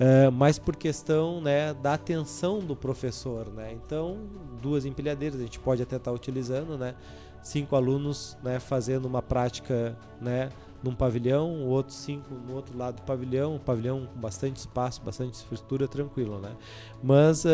[0.00, 3.72] Uh, mas por questão né, da atenção do professor, né?
[3.72, 4.18] Então,
[4.60, 6.94] duas empilhadeiras a gente pode até estar tá utilizando, né?
[7.42, 10.48] cinco alunos né, fazendo uma prática né,
[10.82, 15.34] num pavilhão, outros cinco no outro lado do pavilhão, um pavilhão com bastante espaço, bastante
[15.34, 16.50] estrutura, tranquilo, né?
[17.02, 17.48] Mas uh,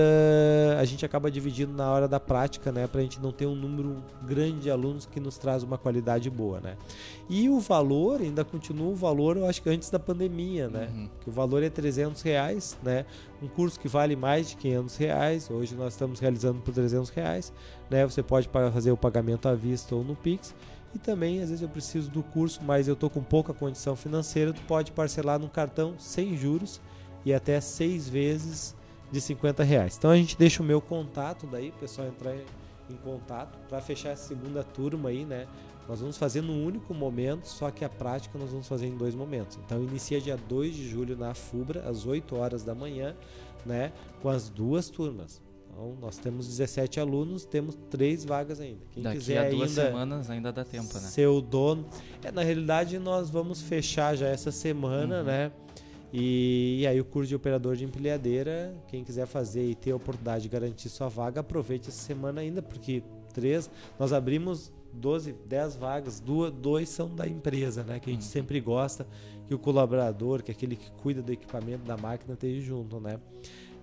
[0.78, 2.86] a gente acaba dividindo na hora da prática, né?
[2.86, 6.30] Para a gente não ter um número grande de alunos que nos traz uma qualidade
[6.30, 6.76] boa, né?
[7.28, 10.88] E o valor ainda continua o valor, eu acho que antes da pandemia, né?
[10.92, 11.08] Uhum.
[11.20, 13.04] Que o valor é 300 reais, né?
[13.42, 17.52] Um curso que vale mais de 500 reais, hoje nós estamos realizando por 300 reais,
[17.90, 18.06] né?
[18.06, 20.54] Você pode fazer o pagamento à vista ou no Pix
[20.94, 24.52] e também, às vezes, eu preciso do curso, mas eu estou com pouca condição financeira.
[24.52, 26.80] Tu pode parcelar no cartão sem juros
[27.24, 28.74] e até seis vezes
[29.10, 29.96] de 50 reais.
[29.96, 34.10] Então a gente deixa o meu contato daí, o pessoal entrar em contato para fechar
[34.10, 35.46] essa segunda turma aí, né?
[35.88, 39.14] Nós vamos fazer num único momento, só que a prática nós vamos fazer em dois
[39.14, 39.58] momentos.
[39.64, 43.16] Então inicia dia 2 de julho na FUBRA, às 8 horas da manhã,
[43.64, 43.92] né?
[44.20, 45.40] Com as duas turmas.
[45.78, 48.80] Então, nós temos 17 alunos, temos três vagas ainda.
[48.90, 51.00] Quem Daqui quiser a duas ainda semanas ainda dá tempo, né?
[51.00, 51.86] Ser o dono.
[52.20, 55.24] É, na realidade, nós vamos fechar já essa semana, uhum.
[55.24, 55.52] né?
[56.12, 59.96] E, e, aí o curso de operador de empilhadeira, quem quiser fazer e ter a
[59.96, 65.76] oportunidade de garantir sua vaga, aproveite essa semana ainda, porque três, nós abrimos 12, 10
[65.76, 68.00] vagas, duas, dois são da empresa, né?
[68.00, 68.28] Que a gente uhum.
[68.28, 69.06] sempre gosta
[69.46, 73.20] que o colaborador, que é aquele que cuida do equipamento da máquina esteja junto, né?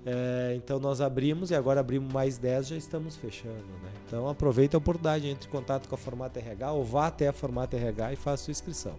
[0.06, 3.56] É, então nós abrimos e agora abrimos mais 10, já estamos fechando.
[3.56, 3.90] Né?
[4.06, 7.34] Então aproveita a oportunidade, entre em contato com a Formata RH ou vá até a
[7.34, 8.96] Formata RH e faça sua inscrição.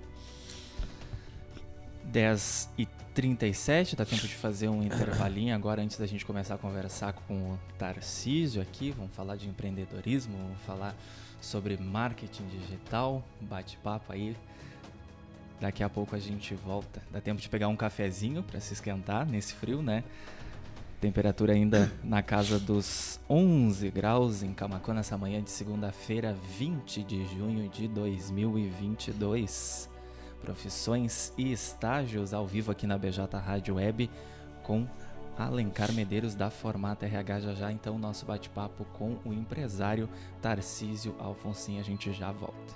[2.04, 6.58] 10 e 37, dá tempo de fazer um intervalinho agora antes da gente começar a
[6.58, 8.90] conversar com o Tarcísio aqui.
[8.90, 10.94] Vamos falar de empreendedorismo, vamos falar
[11.40, 14.36] sobre marketing digital, bate-papo aí.
[15.60, 17.02] Daqui a pouco a gente volta.
[17.10, 20.04] Dá tempo de pegar um cafezinho para se esquentar nesse frio, né?
[21.06, 27.24] Temperatura ainda na casa dos 11 graus em Camacuã nessa manhã de segunda-feira, 20 de
[27.26, 29.88] junho de 2022.
[30.40, 34.10] Profissões e estágios ao vivo aqui na BJ Rádio Web
[34.64, 34.84] com
[35.38, 37.70] Alencar Medeiros da Formata RH já já.
[37.70, 40.08] Então, nosso bate-papo com o empresário
[40.42, 41.78] Tarcísio Alfonsin.
[41.78, 42.74] A gente já volta.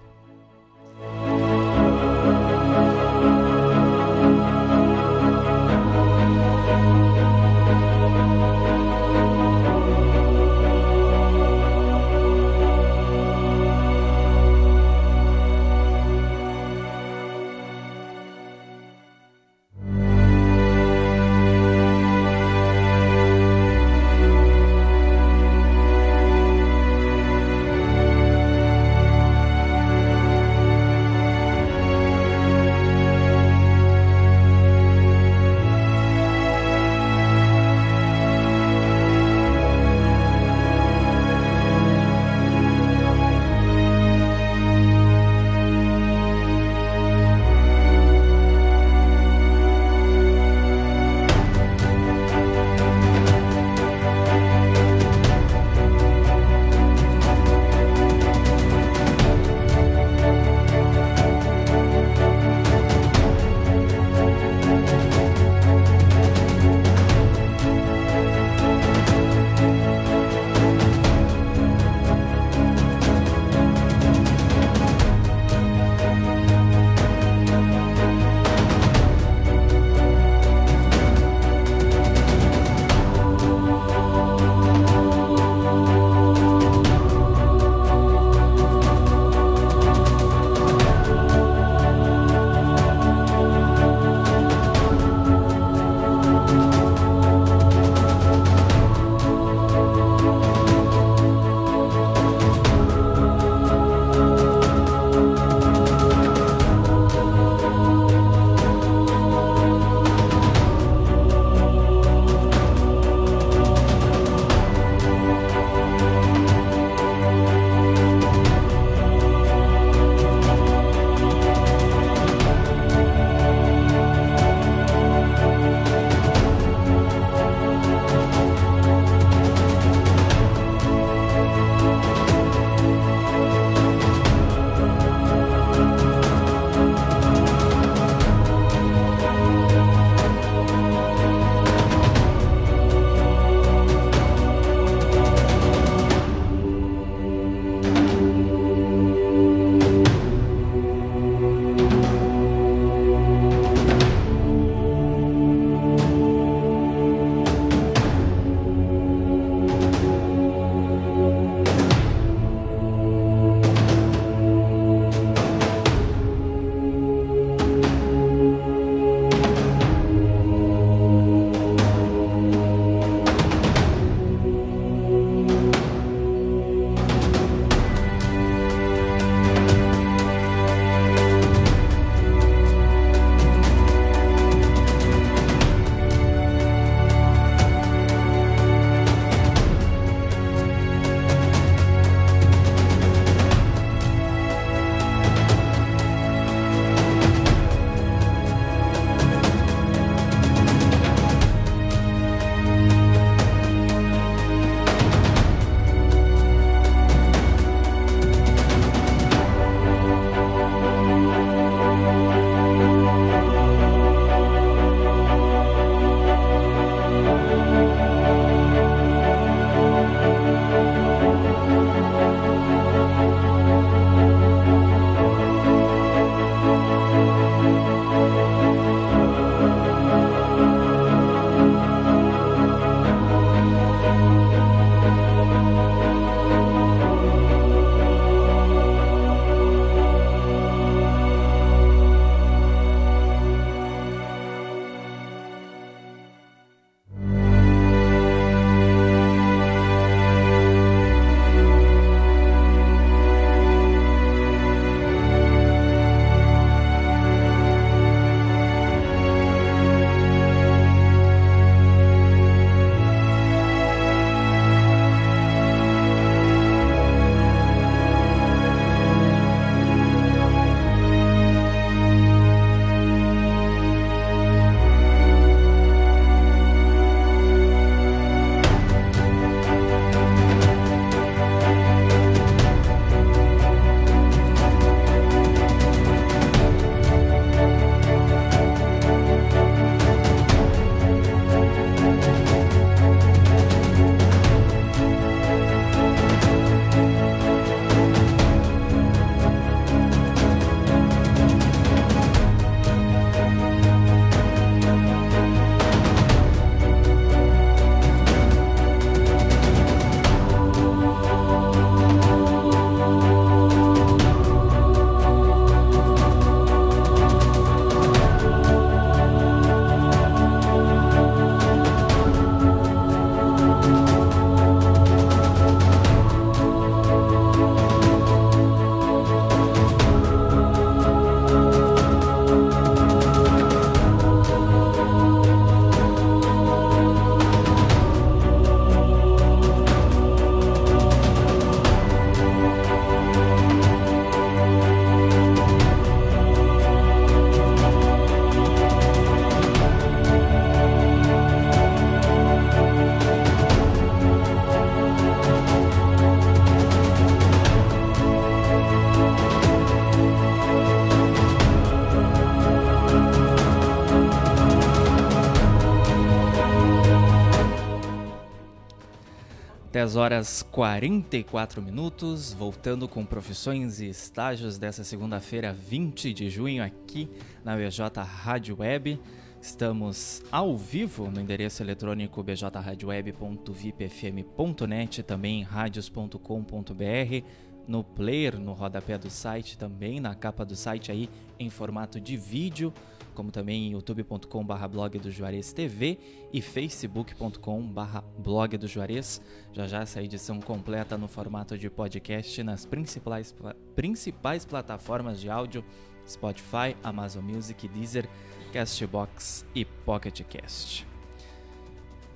[370.11, 377.31] 10 horas 44 minutos, voltando com profissões e estágios dessa segunda-feira, 20 de junho, aqui
[377.65, 379.21] na BJ Rádio Web.
[379.63, 387.45] Estamos ao vivo no endereço eletrônico bjradioweb.vipfm.net, também radios.com.br,
[387.87, 392.37] no player, no rodapé do site, também na capa do site aí em formato de
[392.37, 392.93] vídeo
[393.41, 396.19] como também em youtube.com.br blog do Juarez TV
[396.53, 399.41] e facebook.com.br blog do Juarez.
[399.73, 403.55] Já já essa edição completa no formato de podcast nas principais,
[403.97, 405.83] principais plataformas de áudio
[406.29, 408.29] Spotify, Amazon Music, Deezer,
[408.75, 411.07] Castbox e Pocket Cast.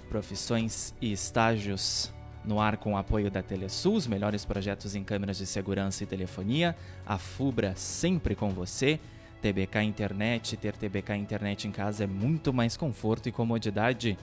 [0.08, 5.36] Profissões e estágios no ar com o apoio da Telesul, os melhores projetos em câmeras
[5.36, 6.74] de segurança e telefonia,
[7.04, 8.98] a Fubra sempre com você,
[9.44, 10.56] TBK Internet.
[10.56, 14.16] Ter TBK Internet em casa é muito mais conforto e comodidade.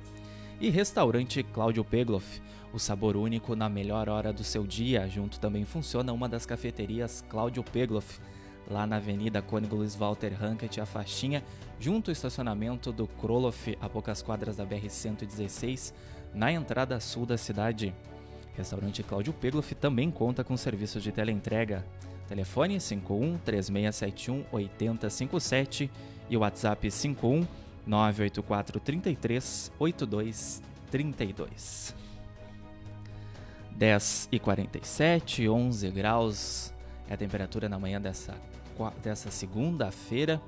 [0.60, 2.42] E restaurante Cláudio Pegloff,
[2.74, 5.08] o sabor único na melhor hora do seu dia.
[5.08, 8.20] Junto também funciona uma das cafeterias Cláudio Pegloff,
[8.68, 11.44] lá na Avenida Cônigo Luiz Walter Rankett, a faixinha,
[11.80, 15.94] junto ao estacionamento do Kroloff, a poucas quadras da BR-116,
[16.34, 17.94] na entrada sul da cidade.
[18.56, 21.86] Restaurante Cláudio Pegloff também conta com serviços de teleentrega.
[22.28, 25.92] Telefone 51 3671 8057
[26.32, 27.46] e WhatsApp 51
[27.88, 30.62] 984 33 82
[30.92, 31.96] 32.
[33.72, 36.74] 10 e 47, 11 graus
[37.08, 38.36] é a temperatura na manhã dessa,
[39.04, 40.42] dessa segunda-feira,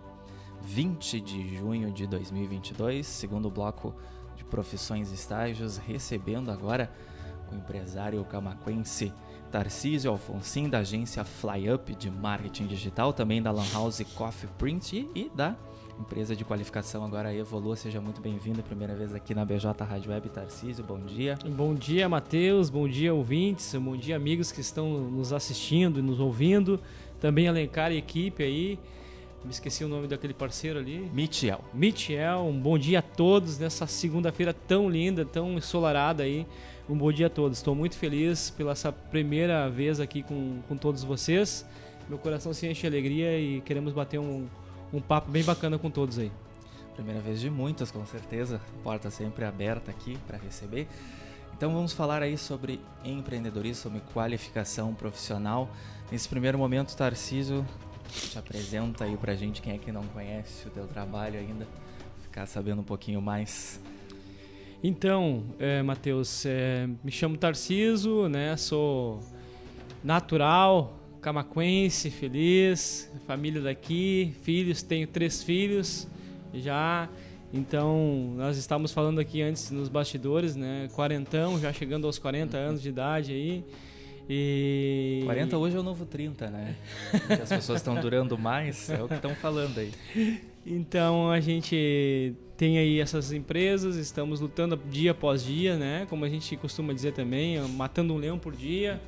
[0.63, 3.95] 20 de junho de 2022, segundo bloco
[4.35, 6.91] de profissões e estágios, recebendo agora
[7.51, 9.13] o empresário camaquense
[9.51, 15.21] Tarcísio Alfonsin, da agência FlyUp de marketing digital, também da Lan House Coffee Print e,
[15.23, 15.55] e da
[15.99, 17.75] empresa de qualificação agora Evolua.
[17.75, 20.29] Seja muito bem-vindo, primeira vez aqui na BJ Rádio Web.
[20.29, 21.37] Tarcísio, bom dia.
[21.45, 22.69] Bom dia, Matheus.
[22.69, 23.75] Bom dia, ouvintes.
[23.75, 26.79] Bom dia, amigos que estão nos assistindo e nos ouvindo.
[27.19, 28.79] Também Alencar e equipe aí.
[29.43, 31.09] Me esqueci o nome daquele parceiro ali.
[31.13, 31.61] Michel.
[31.73, 36.45] Michel, um bom dia a todos nessa segunda-feira tão linda, tão ensolarada aí.
[36.89, 37.57] Um bom dia a todos.
[37.57, 41.65] Estou muito feliz pela essa primeira vez aqui com, com todos vocês.
[42.07, 44.47] Meu coração se enche de alegria e queremos bater um,
[44.91, 46.31] um papo bem bacana com todos aí.
[46.95, 48.59] Primeira vez de muitas, com certeza.
[48.83, 50.87] Porta sempre aberta aqui para receber.
[51.55, 55.69] Então vamos falar aí sobre empreendedorismo, sobre qualificação profissional.
[56.11, 57.65] Nesse primeiro momento, Tarcísio,
[58.09, 61.67] te apresenta aí pra gente quem é que não conhece o teu trabalho ainda,
[62.21, 63.79] ficar sabendo um pouquinho mais.
[64.83, 68.55] Então, é, Matheus, é, me chamo Tarciso, né?
[68.55, 69.19] Sou
[70.03, 76.07] natural, camaquense, feliz, família daqui, filhos, tenho três filhos
[76.53, 77.09] já.
[77.51, 80.87] Então, nós estávamos falando aqui antes nos bastidores, né?
[80.93, 83.63] Quarentão, já chegando aos 40 anos de idade aí.
[84.29, 85.21] E...
[85.25, 86.75] 40 hoje é o novo 30, né?
[87.41, 89.91] As pessoas estão durando mais, é o que estão falando aí.
[90.63, 96.05] Então, a gente tem aí essas empresas, estamos lutando dia após dia, né?
[96.07, 99.01] Como a gente costuma dizer também, matando um leão por dia.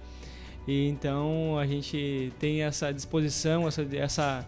[0.67, 4.45] E então a gente tem essa disposição, essa, essa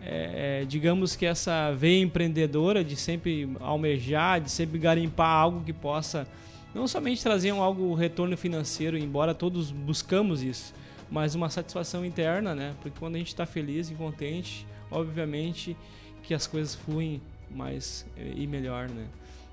[0.00, 5.72] é, é, digamos que essa veia empreendedora de sempre almejar, de sempre garimpar algo que
[5.72, 6.26] possa
[6.74, 10.74] não somente trazer um algo retorno financeiro, embora todos buscamos isso,
[11.10, 12.74] mas uma satisfação interna, né?
[12.82, 15.76] Porque quando a gente está feliz e contente, obviamente
[16.22, 19.06] que as coisas fluem mais é, e melhor, né?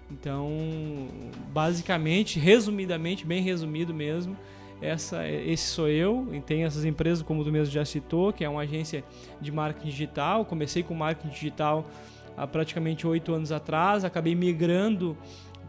[0.10, 1.08] Então,
[1.54, 4.36] basicamente, resumidamente, bem resumido mesmo,
[4.82, 8.50] essa, esse sou eu, e tem essas empresas, como tu mesmo já citou, que é
[8.50, 9.04] uma agência
[9.40, 10.44] de marketing digital.
[10.44, 11.86] Comecei com marketing digital
[12.36, 15.16] há praticamente oito anos atrás, acabei migrando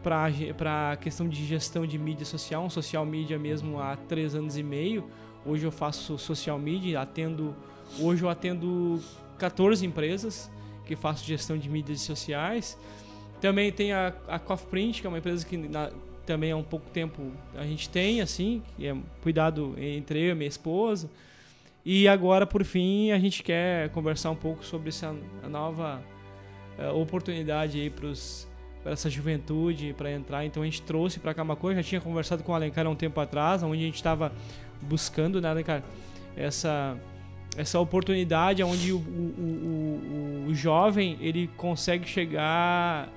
[0.01, 4.57] para a questão de gestão de mídia social, um social media mesmo há três anos
[4.57, 5.07] e meio.
[5.45, 7.55] Hoje eu faço social media, atendo,
[7.99, 8.99] hoje eu atendo
[9.37, 10.51] 14 empresas
[10.85, 12.77] que faço gestão de mídias sociais.
[13.39, 15.91] Também tem a, a Coffprint, que é uma empresa que na,
[16.25, 20.35] também há um pouco tempo a gente tem, assim, que é cuidado entre eu e
[20.35, 21.09] minha esposa.
[21.85, 25.13] E agora, por fim, a gente quer conversar um pouco sobre essa
[25.49, 26.01] nova
[26.79, 28.09] uh, oportunidade aí para
[28.91, 30.45] essa juventude para entrar.
[30.45, 33.19] Então a gente trouxe para Camacuã, já tinha conversado com o Alencar há um tempo
[33.19, 34.31] atrás, onde a gente estava
[34.81, 35.83] buscando, né, Alencar,
[36.37, 36.97] essa
[37.57, 43.09] essa oportunidade onde o, o, o, o, jovem ele consegue chegar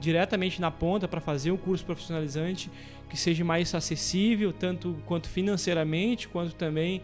[0.00, 2.70] diretamente na ponta para fazer um curso profissionalizante
[3.08, 7.02] que seja mais acessível tanto quanto financeiramente quanto também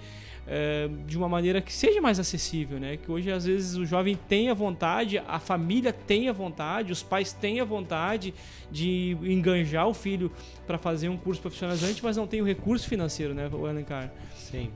[0.50, 2.96] é, de uma maneira que seja mais acessível, né?
[2.96, 7.66] Que hoje às vezes o jovem tenha vontade, a família tenha vontade, os pais tenham
[7.66, 8.32] vontade
[8.70, 10.32] de enganjar o filho
[10.66, 14.10] para fazer um curso profissionalizante, mas não tem o recurso financeiro, né, Alencar?
[14.34, 14.70] Sim.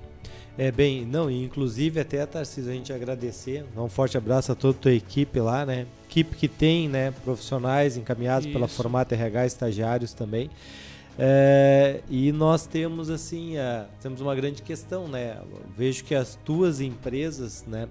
[0.58, 4.76] É bem, não, e inclusive até, Tarcísio, a gente agradecer, um forte abraço a toda
[4.76, 5.86] a tua equipe lá, né?
[6.04, 8.52] Equipe que tem, né, profissionais encaminhados Isso.
[8.52, 10.50] pela Formata RH, estagiários também.
[11.18, 15.38] É, e nós temos assim, a, temos uma grande questão, né?
[15.40, 17.88] Eu vejo que as tuas empresas, né?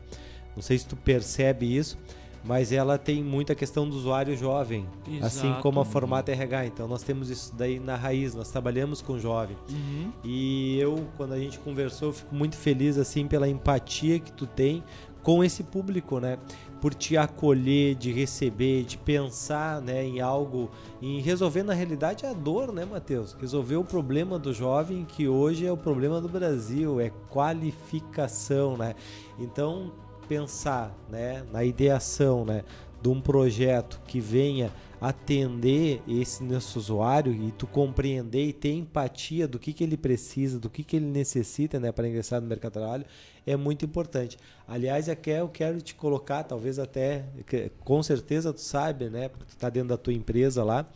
[0.56, 1.98] Não sei se tu percebe isso,
[2.44, 5.26] mas ela tem muita questão do usuário jovem, Exato.
[5.26, 6.66] assim como a Formata RH.
[6.66, 9.56] Então nós temos isso daí na raiz, nós trabalhamos com jovem.
[9.70, 10.12] Uhum.
[10.24, 14.48] E eu, quando a gente conversou, eu fico muito feliz assim pela empatia que tu
[14.48, 14.84] tem
[15.24, 16.38] com esse público, né?
[16.80, 22.34] Por te acolher, de receber, de pensar, né, em algo, em resolver na realidade a
[22.34, 23.38] dor, né, Matheus?
[23.40, 28.96] Resolver o problema do jovem que hoje é o problema do Brasil, é qualificação, né?
[29.38, 29.92] Então,
[30.32, 32.64] pensar né, na ideação né,
[33.02, 34.72] de um projeto que venha
[35.02, 40.58] atender esse nosso usuário e tu compreender e ter empatia do que, que ele precisa,
[40.58, 43.06] do que, que ele necessita né, para ingressar no mercado de trabalho,
[43.46, 44.38] é muito importante.
[44.66, 47.26] Aliás, aqui eu quero te colocar, talvez até,
[47.84, 50.88] com certeza tu sabe, né, porque tu está dentro da tua empresa lá,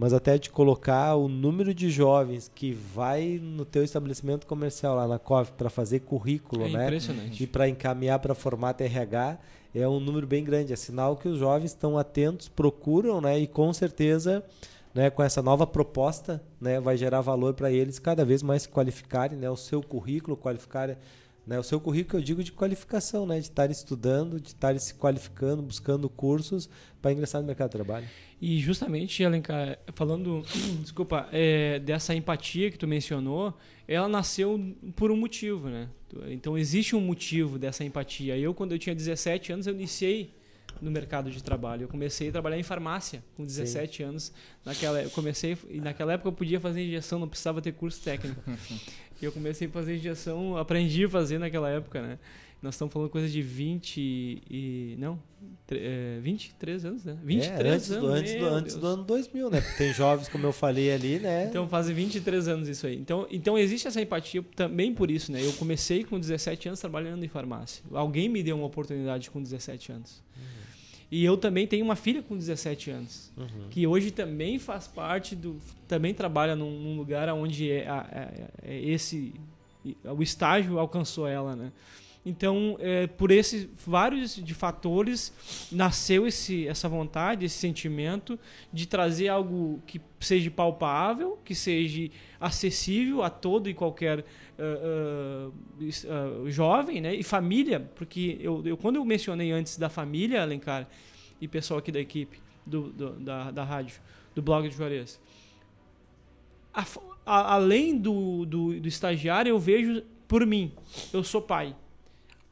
[0.00, 5.06] mas até de colocar o número de jovens que vai no teu estabelecimento comercial lá
[5.06, 6.84] na COF para fazer currículo, é né?
[6.86, 7.44] Impressionante.
[7.44, 9.38] E para encaminhar para formato RH
[9.74, 10.72] é um número bem grande.
[10.72, 13.38] É sinal que os jovens estão atentos, procuram, né?
[13.38, 14.42] E com certeza,
[14.94, 15.10] né?
[15.10, 16.80] Com essa nova proposta, né?
[16.80, 19.50] Vai gerar valor para eles cada vez mais qualificarem, né?
[19.50, 20.96] O seu currículo, qualificar
[21.46, 21.58] né?
[21.58, 23.36] O seu currículo, eu digo, de qualificação, né?
[23.36, 26.68] de estar estudando, de estar se qualificando, buscando cursos
[27.00, 28.06] para ingressar no mercado de trabalho.
[28.40, 30.42] E justamente, Alencar, falando,
[30.80, 33.54] desculpa, é, dessa empatia que tu mencionou,
[33.86, 35.88] ela nasceu por um motivo, né?
[36.28, 38.36] Então existe um motivo dessa empatia.
[38.36, 40.34] Eu, quando eu tinha 17 anos, eu iniciei
[40.80, 41.84] no mercado de trabalho.
[41.84, 44.02] Eu comecei a trabalhar em farmácia com 17 Sim.
[44.04, 44.32] anos.
[44.64, 48.40] Naquela, eu comecei e naquela época eu podia fazer injeção, não precisava ter curso técnico.
[49.20, 52.18] E eu comecei a fazer injeção, aprendi a fazer naquela época, né?
[52.62, 53.98] Nós estamos falando coisa de 20
[54.50, 54.96] e.
[54.98, 55.18] Não,
[55.70, 57.16] é, 23 anos, né?
[57.22, 58.02] 23 é, antes anos.
[58.02, 59.60] Do, antes, do, antes do ano 2000, né?
[59.62, 61.46] Porque tem jovens, como eu falei ali, né?
[61.46, 62.96] Então fazem 23 anos isso aí.
[62.96, 65.42] Então, então existe essa empatia também por isso, né?
[65.42, 67.82] Eu comecei com 17 anos trabalhando em farmácia.
[67.92, 70.22] Alguém me deu uma oportunidade com 17 anos.
[70.36, 70.59] Uhum.
[71.10, 73.68] E eu também tenho uma filha com 17 anos, uhum.
[73.68, 75.58] que hoje também faz parte do.
[75.88, 79.34] também trabalha num, num lugar onde é, é, é, esse.
[80.04, 81.72] o estágio alcançou ela, né?
[82.24, 85.32] Então, é, por esses vários de fatores,
[85.72, 88.38] nasceu esse, essa vontade, esse sentimento
[88.70, 96.50] de trazer algo que seja palpável, que seja acessível a todo e qualquer uh, uh,
[96.50, 97.14] jovem né?
[97.14, 100.86] e família, porque eu, eu, quando eu mencionei antes da família, Alencar,
[101.40, 103.98] e pessoal aqui da equipe do, do da, da rádio,
[104.34, 105.18] do blog de Juarez,
[106.74, 106.84] a,
[107.24, 110.70] a, além do, do, do estagiário, eu vejo por mim,
[111.14, 111.74] eu sou pai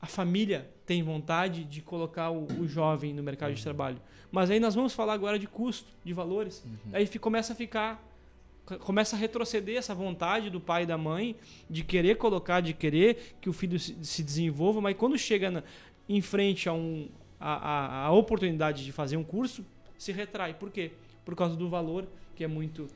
[0.00, 4.00] a família tem vontade de colocar o, o, jovem no mercado de trabalho.
[4.30, 6.64] Mas aí nós vamos falar agora de custo, de valores.
[6.64, 6.92] Uhum.
[6.92, 8.04] Aí começa a ficar
[8.80, 11.34] começa a retroceder essa vontade do pai e da mãe
[11.70, 15.62] de querer colocar, de querer que o filho se, se desenvolva, mas quando chega na,
[16.06, 17.08] em frente a, um,
[17.40, 19.64] a, a, a oportunidade de fazer um curso,
[19.96, 20.52] se retrai.
[20.52, 20.92] Por quê?
[21.28, 22.88] Por causa do valor que é muito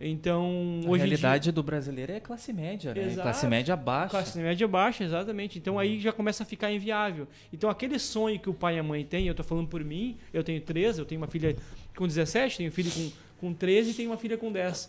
[0.00, 1.52] então, a realidade dia...
[1.52, 3.04] do brasileiro é classe média, né?
[3.04, 3.22] Exato.
[3.22, 4.10] Classe média baixa.
[4.10, 5.58] Classe média baixa, exatamente.
[5.58, 6.00] Então aí uhum.
[6.00, 7.28] já começa a ficar inviável.
[7.52, 10.16] Então aquele sonho que o pai e a mãe têm, eu estou falando por mim,
[10.32, 11.54] eu tenho 13, eu tenho uma filha
[11.94, 13.10] com 17, tenho um filho com,
[13.40, 14.88] com 13 e tenho uma filha com 10.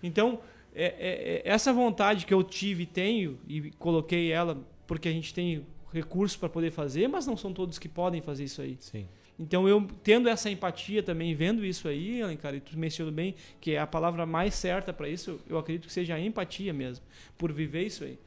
[0.00, 0.38] Então,
[0.76, 5.12] é, é, é, essa vontade que eu tive e tenho, e coloquei ela porque a
[5.12, 8.76] gente tem recursos para poder fazer, mas não são todos que podem fazer isso aí.
[8.78, 9.08] Sim.
[9.38, 13.72] Então, eu tendo essa empatia também, vendo isso aí, cara, e tu mencionou bem que
[13.72, 17.04] é a palavra mais certa para isso, eu acredito que seja a empatia mesmo,
[17.36, 18.18] por viver isso aí.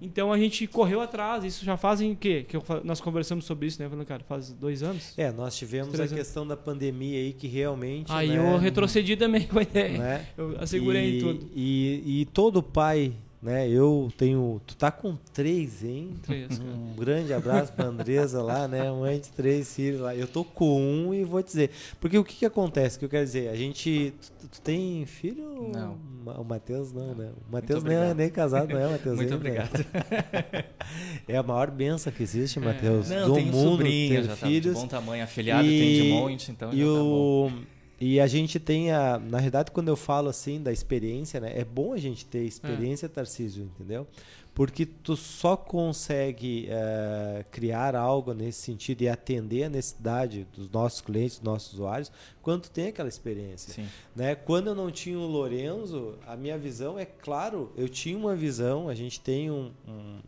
[0.00, 2.44] Então a gente correu atrás, isso já fazem o quê?
[2.46, 5.14] Que eu, nós conversamos sobre isso, né, cara, faz dois anos?
[5.16, 8.10] É, nós tivemos a questão da pandemia aí que realmente.
[8.12, 9.98] Aí né, eu retrocedi também com a ideia.
[9.98, 10.26] Né?
[10.36, 11.50] Eu assegurei e, tudo.
[11.54, 13.68] E, e todo pai né?
[13.68, 14.60] Eu tenho.
[14.66, 16.14] Tu tá com três, hein?
[16.22, 16.58] Três.
[16.58, 18.90] Um grande abraço pra Andresa lá, né?
[18.90, 20.14] Mãe de três filhos lá.
[20.14, 21.70] Eu tô com um e vou te dizer.
[21.98, 22.98] Porque o que que acontece?
[22.98, 24.12] Que eu quero dizer, a gente.
[24.40, 25.70] Tu, tu tem filho?
[25.72, 25.98] Não.
[26.38, 27.30] O Matheus não, né?
[27.48, 29.16] O Matheus nem, é nem casado, não é, Matheus?
[29.16, 29.86] Muito obrigado.
[31.26, 32.62] é a maior benção que existe, é.
[32.62, 33.08] Matheus.
[33.08, 34.74] Não, do tem mundo, sobrinho, ter já filhos.
[34.74, 37.79] Tá de bom tamanho, afilhado, e, tem de monte, então e já tá o, bom.
[38.00, 39.18] E a gente tem a.
[39.18, 41.52] Na realidade, quando eu falo assim da experiência, né?
[41.54, 43.08] É bom a gente ter experiência, é.
[43.10, 44.06] Tarcísio, entendeu?
[44.54, 51.02] Porque tu só consegue uh, criar algo nesse sentido e atender a necessidade dos nossos
[51.02, 52.10] clientes, dos nossos usuários,
[52.42, 53.72] quando tu tem aquela experiência.
[53.72, 53.86] Sim.
[54.16, 54.34] Né?
[54.34, 58.88] Quando eu não tinha o Lorenzo, a minha visão, é claro, eu tinha uma visão,
[58.88, 60.18] a gente tem um, um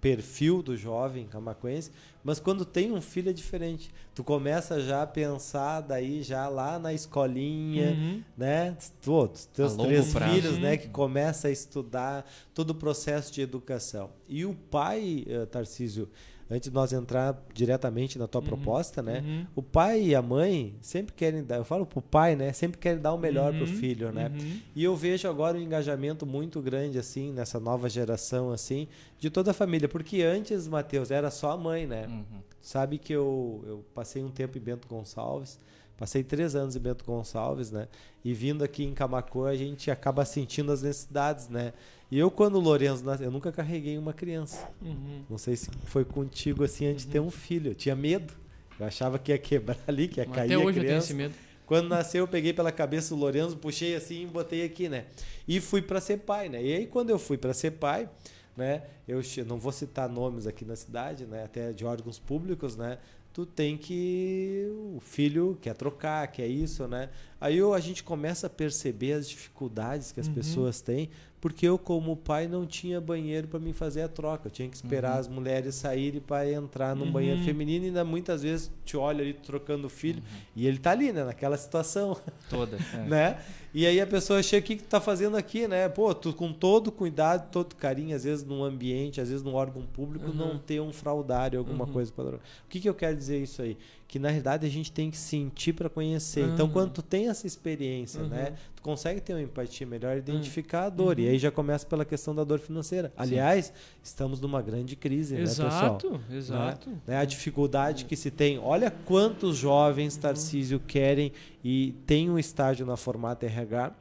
[0.00, 1.92] perfil do jovem camacuense,
[2.24, 3.90] mas quando tem um filho é diferente.
[4.14, 8.22] Tu começa já a pensar daí já lá na escolinha, uhum.
[8.36, 8.76] né?
[9.00, 10.34] Todos, teus três prazo.
[10.34, 14.10] filhos, né, que começa a estudar todo o processo de educação.
[14.28, 16.08] E o pai, uh, Tarcísio,
[16.52, 19.22] antes de nós entrar diretamente na tua uhum, proposta, né?
[19.24, 19.46] Uhum.
[19.56, 22.52] O pai e a mãe sempre querem dar, eu falo pro pai, né?
[22.52, 24.28] Sempre querem dar o melhor uhum, pro filho, né?
[24.28, 24.60] uhum.
[24.76, 28.86] E eu vejo agora um engajamento muito grande assim nessa nova geração assim
[29.18, 32.06] de toda a família, porque antes, Matheus, era só a mãe, né?
[32.06, 32.40] Uhum.
[32.60, 35.58] Sabe que eu, eu passei um tempo em Bento Gonçalves.
[36.02, 37.86] Passei três anos em Bento Gonçalves, né?
[38.24, 41.72] E vindo aqui em Camacuã, a gente acaba sentindo as necessidades, né?
[42.10, 44.68] E eu, quando o Lourenço nasceu, eu nunca carreguei uma criança.
[44.82, 45.22] Uhum.
[45.30, 47.06] Não sei se foi contigo assim antes uhum.
[47.06, 47.70] de ter um filho.
[47.70, 48.34] Eu tinha medo.
[48.80, 50.86] Eu achava que ia quebrar ali, que ia Mas cair até a hoje criança.
[50.86, 51.34] eu tenho esse medo.
[51.66, 55.04] Quando nasceu, eu peguei pela cabeça o Lourenço, puxei assim e botei aqui, né?
[55.46, 56.60] E fui para ser pai, né?
[56.60, 58.08] E aí, quando eu fui para ser pai,
[58.56, 58.82] né?
[59.06, 61.44] Eu não vou citar nomes aqui na cidade, né?
[61.44, 62.98] Até de órgãos públicos, né?
[63.32, 67.08] Tu tem que o filho quer trocar, quer isso, né?
[67.40, 70.34] Aí a gente começa a perceber as dificuldades que as Uhum.
[70.34, 71.08] pessoas têm,
[71.42, 74.46] porque eu como pai não tinha banheiro para mim fazer a troca.
[74.46, 75.18] Eu tinha que esperar Uhum.
[75.20, 77.10] as mulheres saírem para entrar no Uhum.
[77.12, 80.22] banheiro feminino e ainda muitas vezes te olha ali trocando o filho
[80.54, 82.16] e ele tá ali, né, naquela situação,
[82.48, 82.78] Toda.
[82.94, 82.98] é.
[83.08, 83.38] né?
[83.74, 85.88] E aí a pessoa chega, o que, que tu tá fazendo aqui, né?
[85.88, 89.82] Pô, tu com todo cuidado, todo carinho, às vezes num ambiente, às vezes num órgão
[89.82, 90.34] público, Uhum.
[90.34, 91.92] não ter um fraudário, alguma Uhum.
[91.92, 93.76] coisa para O que, que eu quero dizer isso aí?
[94.12, 96.46] Que na realidade a gente tem que sentir para conhecer.
[96.46, 96.72] Então, Uhum.
[96.72, 98.28] quando tu tem essa experiência, Uhum.
[98.28, 98.52] né?
[98.76, 101.16] Tu consegue ter uma empatia melhor, identificar a dor.
[101.16, 101.24] Uhum.
[101.24, 103.10] E aí já começa pela questão da dor financeira.
[103.16, 103.72] Aliás,
[104.04, 106.20] estamos numa grande crise, Exato, né, pessoal?
[106.30, 106.90] exato.
[106.90, 106.96] Né?
[107.06, 107.16] Né?
[107.16, 108.58] A dificuldade que se tem.
[108.58, 111.32] Olha quantos jovens, Tarcísio, querem
[111.64, 113.94] e têm um estágio na Formata RH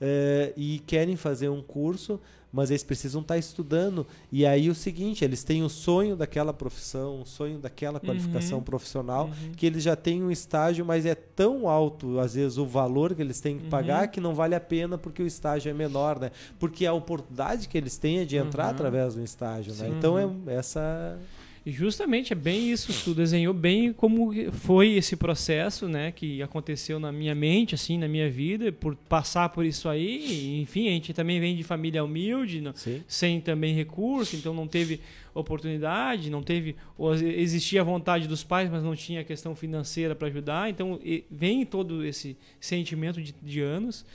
[0.00, 2.20] eh, e querem fazer um curso,
[2.52, 4.06] mas eles precisam estar estudando.
[4.32, 8.64] E aí o seguinte, eles têm o sonho daquela profissão, o sonho daquela qualificação Uhum.
[8.64, 9.52] profissional, Uhum.
[9.56, 13.22] que eles já têm um estágio, mas é tão alto, às vezes, o valor que
[13.22, 14.08] eles têm que pagar, Uhum.
[14.08, 16.30] que não vale a pena porque o estágio é menor, né?
[16.58, 18.70] Porque a oportunidade que eles têm é de entrar Uhum.
[18.70, 19.88] através do estágio, né?
[19.96, 20.42] Então Uhum.
[20.46, 21.18] é essa...
[21.64, 26.98] E justamente é bem isso, tu desenhou bem como foi esse processo, né, que aconteceu
[26.98, 31.12] na minha mente, assim, na minha vida, por passar por isso aí, enfim, a gente
[31.12, 32.72] também vem de família humilde, não-
[33.06, 35.00] sem também recurso, então não teve
[35.34, 40.14] oportunidade, não teve, ou existia a vontade dos pais, mas não tinha a questão financeira
[40.14, 40.98] para ajudar, então
[41.30, 44.06] vem todo esse sentimento de, de anos.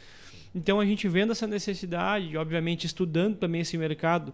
[0.53, 4.33] Então a gente vendo essa necessidade, obviamente estudando também esse mercado,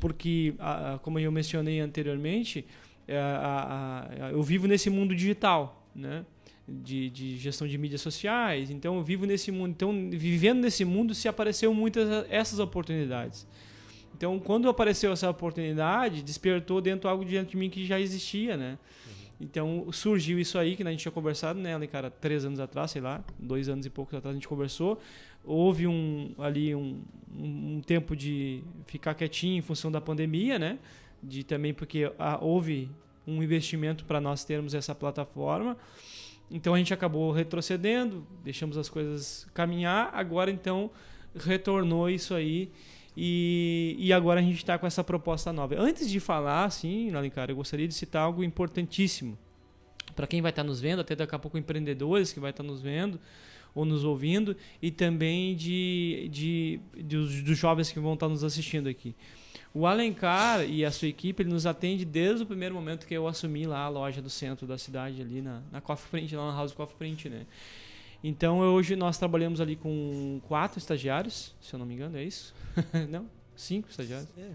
[0.00, 2.64] porque, ah, ah, como eu mencionei anteriormente,
[3.06, 6.24] eh, eu vivo nesse mundo digital, né?
[6.66, 8.70] De, de gestão de mídias sociais.
[8.70, 9.70] Então eu vivo nesse mundo.
[9.70, 13.46] Então, vivendo nesse mundo, se apareceu muitas essas oportunidades.
[14.16, 18.78] Então, quando apareceu essa oportunidade, despertou dentro algo dentro de mim que já existia, né?
[19.42, 22.92] Então surgiu isso aí que a gente tinha conversado, né, ali, cara, três anos atrás,
[22.92, 25.00] sei lá, dois anos e pouco atrás a gente conversou.
[25.44, 27.02] Houve um ali um,
[27.36, 30.78] um, um tempo de ficar quietinho em função da pandemia, né?
[31.20, 32.88] De também porque ah, houve
[33.26, 35.76] um investimento para nós termos essa plataforma.
[36.48, 40.10] Então a gente acabou retrocedendo, deixamos as coisas caminhar.
[40.14, 40.88] Agora então
[41.34, 42.70] retornou isso aí
[43.16, 45.74] e, e agora a gente está com essa proposta nova.
[45.78, 49.38] Antes de falar, assim, Alencar, eu gostaria de citar algo importantíssimo
[50.14, 52.80] para quem vai estar nos vendo, até daqui a pouco empreendedores que vai estar nos
[52.80, 53.18] vendo.
[53.74, 58.44] ou nos ouvindo e também de, de, de dos, dos jovens que vão estar nos
[58.44, 59.14] assistindo aqui.
[59.74, 63.26] O Alencar e a sua equipe ele nos atende desde o primeiro momento que eu
[63.26, 66.56] assumi lá a loja do centro da cidade, ali na, na Coffee Print, lá na
[66.56, 67.46] House Coffee Print, né?
[68.22, 72.54] Então hoje nós trabalhamos ali com quatro estagiários, se eu não me engano, é isso?
[73.10, 73.28] não?
[73.56, 74.28] Cinco estagiários?
[74.38, 74.50] É,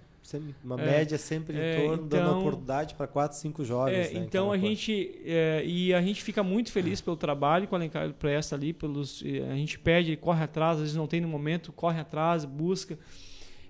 [0.64, 4.10] uma é, média sempre em é, torno, então, dando oportunidade para quatro, cinco jovens.
[4.10, 7.74] É, né, então a gente é, e a gente fica muito feliz pelo trabalho que
[7.74, 11.28] o Alencar presta ali, pelos, a gente pede, corre atrás, às vezes não tem no
[11.28, 12.98] momento, corre atrás, busca.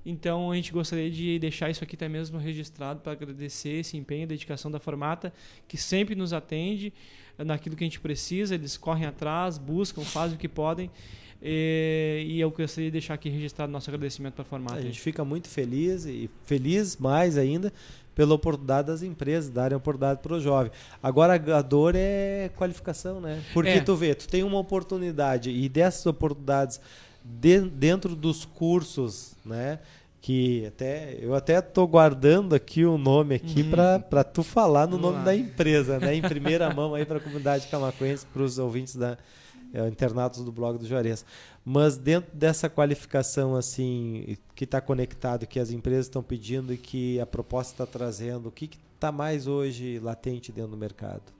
[0.05, 4.23] Então a gente gostaria de deixar isso aqui até mesmo registrado para agradecer esse empenho
[4.23, 5.33] e dedicação da Formata,
[5.67, 6.93] que sempre nos atende
[7.37, 10.89] naquilo que a gente precisa, eles correm atrás, buscam, fazem o que podem.
[11.41, 14.77] E, e eu gostaria de deixar aqui registrado nosso agradecimento para a Formata.
[14.77, 17.71] A gente fica muito feliz e feliz mais ainda
[18.15, 20.71] pela oportunidade das empresas darem oportunidade para o jovem.
[21.01, 23.43] Agora a dor é qualificação, né?
[23.53, 23.79] Porque é.
[23.79, 26.81] tu vê, tu tem uma oportunidade e dessas oportunidades
[27.23, 29.79] de, dentro dos cursos, né?
[30.27, 34.01] Que até eu até tô guardando aqui o nome aqui uhum.
[34.01, 35.23] para tu falar no Vamos nome lá.
[35.23, 36.15] da empresa, né?
[36.15, 39.17] Em primeira mão aí para a comunidade camacuense, para os ouvintes da
[39.73, 41.23] é, internatos do blog do Juarez.
[41.63, 47.21] Mas dentro dessa qualificação assim que está conectado, que as empresas estão pedindo e que
[47.21, 51.36] a proposta está trazendo, o que está mais hoje latente dentro do mercado?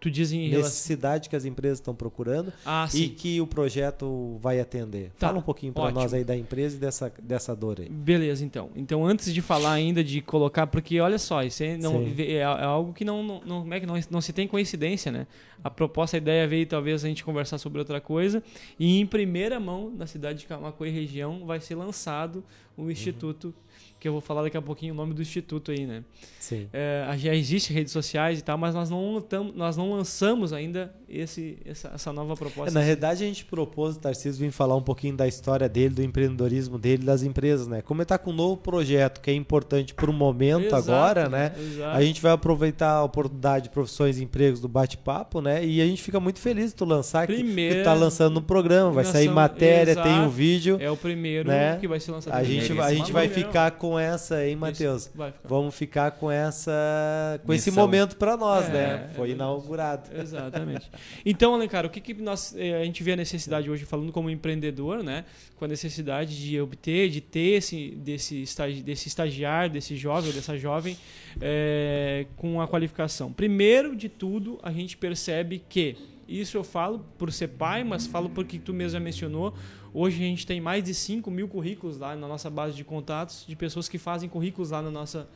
[0.00, 1.30] Tu diz em necessidade relação...
[1.30, 5.10] que as empresas estão procurando ah, e que o projeto vai atender.
[5.18, 5.26] Tá.
[5.26, 7.88] Fala um pouquinho para nós aí da empresa e dessa, dessa dor aí.
[7.90, 8.70] Beleza, então.
[8.74, 12.42] Então, antes de falar ainda de colocar, porque olha só, isso é, não, é, é
[12.42, 15.26] algo que não, não, não, é que não, não se tem coincidência, né?
[15.62, 18.42] A proposta, a ideia veio talvez a gente conversar sobre outra coisa
[18.78, 22.42] e em primeira mão na cidade de Camacuã e região vai ser lançado
[22.74, 22.90] o uhum.
[22.90, 23.69] Instituto uhum
[24.00, 26.02] que eu vou falar daqui a pouquinho o nome do instituto aí, né?
[26.38, 26.68] Sim.
[26.72, 29.22] É, já existe redes sociais e tal, mas nós não,
[29.54, 32.70] nós não lançamos ainda esse, essa, essa nova proposta.
[32.70, 35.94] É, na verdade, a gente propôs o Tarcísio vir falar um pouquinho da história dele,
[35.94, 37.82] do empreendedorismo dele, das empresas, né?
[37.82, 41.28] Como ele está com um novo projeto que é importante para o momento exato, agora,
[41.28, 41.52] né?
[41.58, 41.96] Exato.
[41.96, 45.62] A gente vai aproveitar a oportunidade de profissões e empregos do bate-papo, né?
[45.62, 48.42] E a gente fica muito feliz de tu lançar primeiro, que tu tá lançando no
[48.42, 50.78] programa, vai sair matéria, exato, tem um vídeo.
[50.80, 51.76] É o primeiro né?
[51.78, 52.34] que vai ser lançado.
[52.34, 55.10] A gente, a gente vai ficar com essa, hein, Matheus?
[55.44, 57.70] Vamos ficar com essa com Missão.
[57.70, 59.10] esse momento para nós, é, né?
[59.14, 60.10] Foi é inaugurado.
[60.16, 60.90] Exatamente.
[61.24, 64.30] Então, Alencar, o que, que nós, eh, a gente vê a necessidade hoje, falando como
[64.30, 65.24] empreendedor, né?
[65.56, 70.56] Com a necessidade de obter, de ter esse, desse, estagi, desse estagiário, desse jovem, dessa
[70.56, 70.96] jovem,
[71.40, 73.32] é, com a qualificação.
[73.32, 75.96] Primeiro de tudo, a gente percebe que,
[76.28, 79.52] isso eu falo por ser pai, mas falo porque tu mesmo já mencionou,
[79.92, 83.44] Hoje a gente tem mais de 5 mil currículos lá na nossa base de contatos
[83.46, 85.28] de pessoas que fazem currículos lá na nossa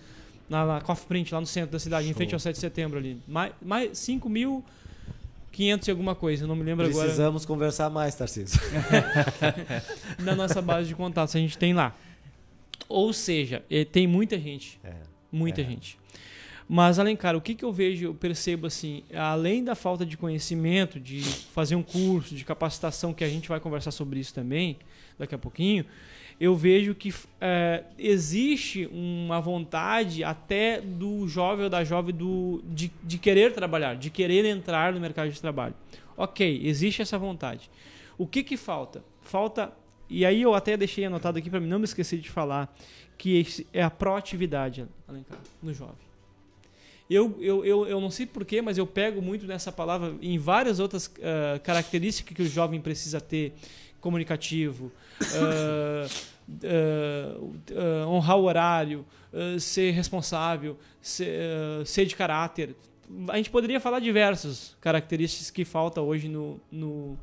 [0.49, 2.11] na, na Coffee Print, lá no centro da cidade, Show.
[2.11, 3.21] em frente ao 7 de setembro ali.
[3.27, 4.65] Mais, mais 5 mil
[5.53, 7.09] 500 e alguma coisa, não me lembro Precisamos agora.
[7.09, 8.61] Precisamos conversar mais, Tarcísio.
[10.19, 11.95] Na nossa base de contatos, a gente tem lá.
[12.89, 14.81] Ou seja, eh, tem muita gente.
[14.85, 14.93] É,
[15.31, 15.65] muita é.
[15.65, 15.99] gente.
[16.69, 20.99] Mas, Alencar, o que, que eu vejo, eu percebo assim, além da falta de conhecimento,
[20.99, 24.79] de fazer um curso, de capacitação, que a gente vai conversar sobre isso também
[25.19, 25.85] daqui a pouquinho,
[26.41, 32.91] eu vejo que é, existe uma vontade até do jovem ou da jovem do, de,
[33.03, 35.75] de querer trabalhar, de querer entrar no mercado de trabalho.
[36.17, 37.71] Ok, existe essa vontade.
[38.19, 39.05] O que, que falta?
[39.21, 39.73] Falta,
[40.09, 42.75] e aí eu até deixei anotado aqui para não me esquecer de falar,
[43.17, 46.04] que é a proatividade, Alencar, no jovem.
[47.09, 50.81] Eu, eu, eu, eu não sei porquê, mas eu pego muito nessa palavra em várias
[50.81, 53.53] outras uh, características que o jovem precisa ter
[54.01, 54.91] comunicativo,
[55.21, 56.07] uh,
[56.49, 59.05] uh, honrar o horário,
[59.59, 61.29] ser responsável, ser,
[61.85, 62.77] ser, de caráter.
[63.29, 67.19] A gente poderia falar diversas características que falta hoje no, no,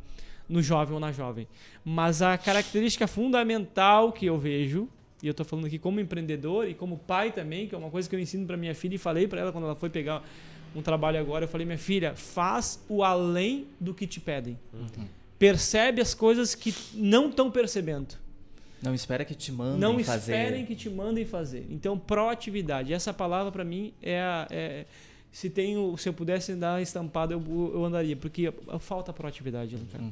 [0.49, 1.47] no jovem ou na jovem.
[1.85, 4.89] Mas a característica fundamental que eu vejo
[5.21, 8.09] e eu estou falando aqui como empreendedor e como pai também, que é uma coisa
[8.09, 10.23] que eu ensino para minha filha e falei para ela quando ela foi pegar
[10.75, 14.57] um trabalho agora, eu falei: "Minha filha, faz o além do que te pedem.
[14.73, 15.05] Uhum.
[15.37, 18.15] Percebe as coisas que não estão percebendo.
[18.81, 20.31] Não espera que te mandem não fazer.
[20.31, 21.67] Não esperem que te mandem fazer.
[21.69, 22.93] Então, proatividade.
[22.93, 24.85] Essa palavra para mim é, a, é
[25.31, 30.11] se tenho, se eu pudesse dar estampado, eu, eu andaria, porque falta proatividade, né, Uhum.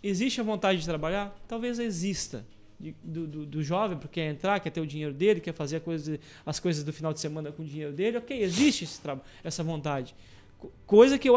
[0.00, 1.36] Existe a vontade de trabalhar?
[1.48, 2.44] Talvez exista
[2.78, 5.80] de, do, do, do, jovem, porque quer entrar, quer ter o dinheiro dele, quer fazer
[5.80, 8.18] coisa, as coisas do final de semana com o dinheiro dele.
[8.18, 9.00] Ok, existe esse,
[9.42, 10.14] essa vontade.
[10.86, 11.34] Coisa que eu,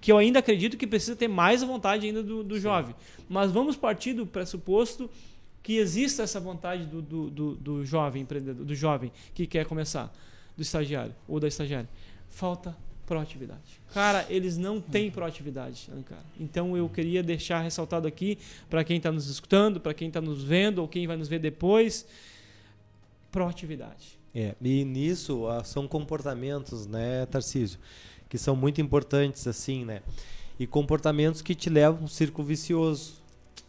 [0.00, 2.94] que eu ainda acredito que precisa ter mais a vontade ainda do, do jovem.
[3.28, 5.08] Mas vamos partir do pressuposto
[5.62, 10.12] que exista essa vontade do, do, do, do jovem empreendedor, do jovem que quer começar,
[10.56, 11.88] do estagiário ou da estagiária.
[12.28, 12.76] Falta
[13.12, 13.82] proatividade.
[13.92, 16.24] Cara, eles não têm proatividade, cara.
[16.40, 18.38] Então eu queria deixar ressaltado aqui
[18.70, 21.38] para quem está nos escutando, para quem está nos vendo ou quem vai nos ver
[21.38, 22.06] depois,
[23.30, 24.18] proatividade.
[24.34, 27.78] É, e nisso ah, são comportamentos, né, Tarcísio,
[28.30, 30.00] que são muito importantes assim, né?
[30.58, 33.21] E comportamentos que te levam a um círculo vicioso,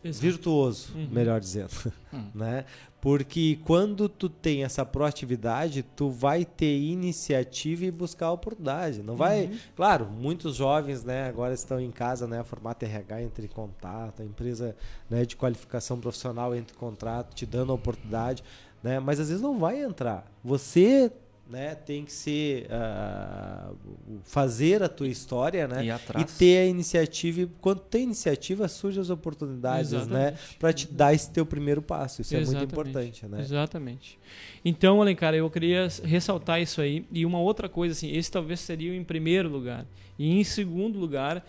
[0.04, 0.22] Exato.
[0.22, 1.08] virtuoso, uhum.
[1.12, 2.28] melhor dizendo, uhum.
[2.36, 2.66] né?
[3.00, 9.04] Porque quando tu tem essa proatividade, tu vai ter iniciativa e buscar oportunidade.
[9.04, 9.58] Não vai, uhum.
[9.76, 14.76] claro, muitos jovens, né, agora estão em casa, né, formato RH entre contato, a empresa,
[15.10, 18.44] né, de qualificação profissional entre contrato, te dando a oportunidade,
[18.82, 19.00] né?
[19.00, 20.30] Mas às vezes não vai entrar.
[20.44, 21.12] Você
[21.50, 23.76] né, tem que ser uh,
[24.24, 25.86] fazer a tua história, né,
[26.20, 27.42] e ter a iniciativa.
[27.42, 30.32] E quando tem iniciativa surgem as oportunidades, Exatamente.
[30.32, 32.22] né, para te dar esse teu primeiro passo.
[32.22, 32.56] Isso Exatamente.
[32.56, 33.42] é muito importante, né?
[33.42, 34.20] Exatamente.
[34.64, 38.96] Então, Alencar, eu queria ressaltar isso aí e uma outra coisa assim, esse talvez seria
[38.96, 39.86] em primeiro lugar
[40.18, 41.46] e em segundo lugar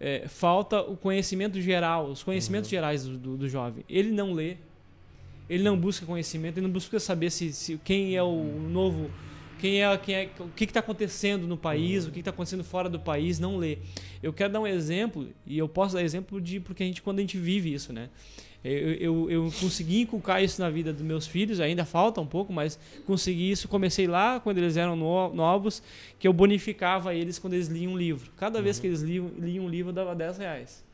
[0.00, 2.76] é, falta o conhecimento geral, os conhecimentos uhum.
[2.76, 3.84] gerais do, do, do jovem.
[3.88, 4.56] Ele não lê,
[5.48, 9.10] ele não busca conhecimento, ele não busca saber se, se quem é o novo,
[9.58, 12.88] quem é, quem é o que está acontecendo no país, o que está acontecendo fora
[12.88, 13.78] do país, não lê.
[14.22, 17.18] Eu quero dar um exemplo e eu posso dar exemplo de porque a gente quando
[17.18, 18.08] a gente vive isso, né?
[18.64, 22.52] Eu, eu, eu, consegui inculcar isso na vida dos meus filhos, ainda falta um pouco,
[22.52, 22.76] mas
[23.06, 23.68] consegui isso.
[23.68, 25.80] Comecei lá, quando eles eram no, novos,
[26.18, 28.32] que eu bonificava eles quando eles liam um livro.
[28.36, 28.80] Cada vez uhum.
[28.80, 30.85] que eles liam, liam um livro, eu dava 10 reais.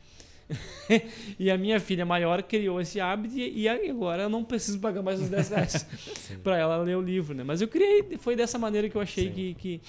[1.39, 5.21] e a minha filha maior criou esse hábito e, agora eu não preciso pagar mais
[5.21, 5.87] os 10 reais
[6.43, 7.43] para ela ler o livro, né?
[7.43, 9.81] Mas eu criei, foi dessa maneira que eu achei que, que,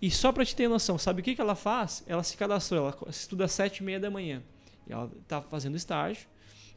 [0.00, 2.02] E só para te ter noção, sabe o que, que ela faz?
[2.06, 4.42] Ela se cadastrou, ela estuda às 7 e meia da manhã.
[4.86, 6.26] E ela tá fazendo estágio,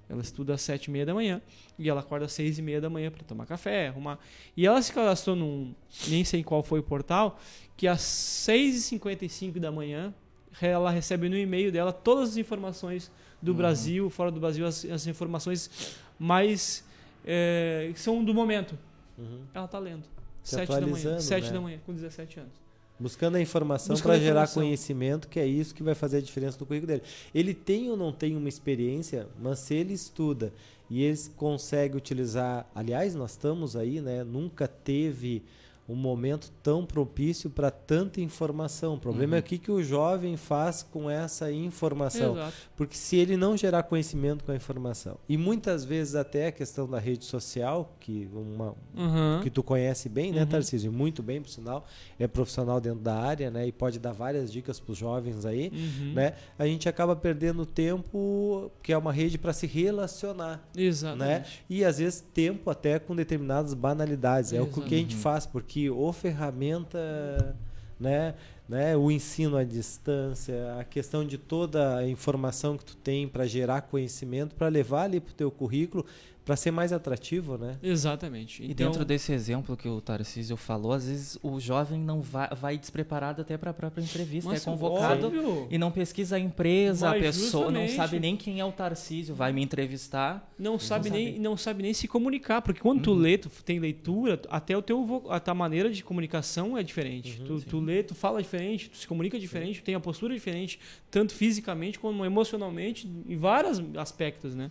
[0.09, 1.41] ela estuda às 7 e meia da manhã
[1.79, 4.19] e ela acorda às 6 e meia da manhã para tomar café, arrumar.
[4.55, 5.73] E ela se cadastrou num,
[6.07, 7.39] nem sei qual foi o portal,
[7.75, 10.13] que às 6 e 55 da manhã
[10.61, 13.57] ela recebe no e-mail dela todas as informações do uhum.
[13.57, 16.83] Brasil, fora do Brasil, as, as informações mais
[17.25, 18.77] é, que são do momento.
[19.17, 19.41] Uhum.
[19.53, 20.03] Ela está lendo.
[20.43, 21.19] Se 7 da manhã.
[21.19, 21.51] 7 né?
[21.53, 22.63] da manhã, com 17 anos.
[22.99, 26.65] Buscando a informação para gerar conhecimento, que é isso que vai fazer a diferença no
[26.65, 27.03] currículo dele.
[27.33, 30.53] Ele tem ou não tem uma experiência, mas se ele estuda
[30.89, 32.67] e ele consegue utilizar.
[32.73, 34.23] Aliás, nós estamos aí, né?
[34.23, 35.41] Nunca teve
[35.87, 38.95] um momento tão propício para tanta informação.
[38.95, 39.37] O problema uhum.
[39.37, 42.33] é o que, que o jovem faz com essa informação.
[42.37, 42.53] Exato.
[42.75, 46.87] Porque se ele não gerar conhecimento com a informação, e muitas vezes até a questão
[46.87, 49.41] da rede social, que, uma, uhum.
[49.41, 50.47] que tu conhece bem, né, uhum.
[50.47, 50.91] Tarcísio?
[50.91, 51.85] Muito bem, por sinal,
[52.17, 53.67] é profissional dentro da área, né?
[53.67, 56.13] E pode dar várias dicas para os jovens aí, uhum.
[56.13, 56.33] né?
[56.57, 60.63] A gente acaba perdendo tempo, que é uma rede para se relacionar.
[60.75, 60.83] Né?
[60.83, 61.23] Exatamente.
[61.25, 61.45] Né?
[61.69, 64.53] E às vezes tempo até com determinadas banalidades.
[64.53, 67.55] É o que a gente faz, porque ou ferramenta,
[67.99, 68.35] né,
[68.67, 73.45] né, o ensino à distância, a questão de toda a informação que tu tem para
[73.45, 76.05] gerar conhecimento, para levar ali para o teu currículo,
[76.45, 77.77] para ser mais atrativo, né?
[77.81, 78.63] Exatamente.
[78.63, 82.49] E então, dentro desse exemplo que o Tarcísio falou, às vezes o jovem não vai,
[82.49, 85.67] vai despreparado até para a própria entrevista, é convocado óbvio.
[85.71, 87.89] e não pesquisa a empresa, Mas a pessoa justamente.
[87.89, 90.53] não sabe nem quem é o Tarcísio, vai me entrevistar.
[90.59, 91.39] Não sabe não nem sabe.
[91.39, 93.03] não sabe nem se comunicar, porque quando uhum.
[93.03, 97.39] tu lê, tu tem leitura, até o teu a tua maneira de comunicação é diferente.
[97.39, 100.33] Uhum, tu, tu, lê, tu fala diferente, tu se comunica diferente, tu tem a postura
[100.33, 100.79] diferente,
[101.09, 104.69] tanto fisicamente como emocionalmente, em vários aspectos, né?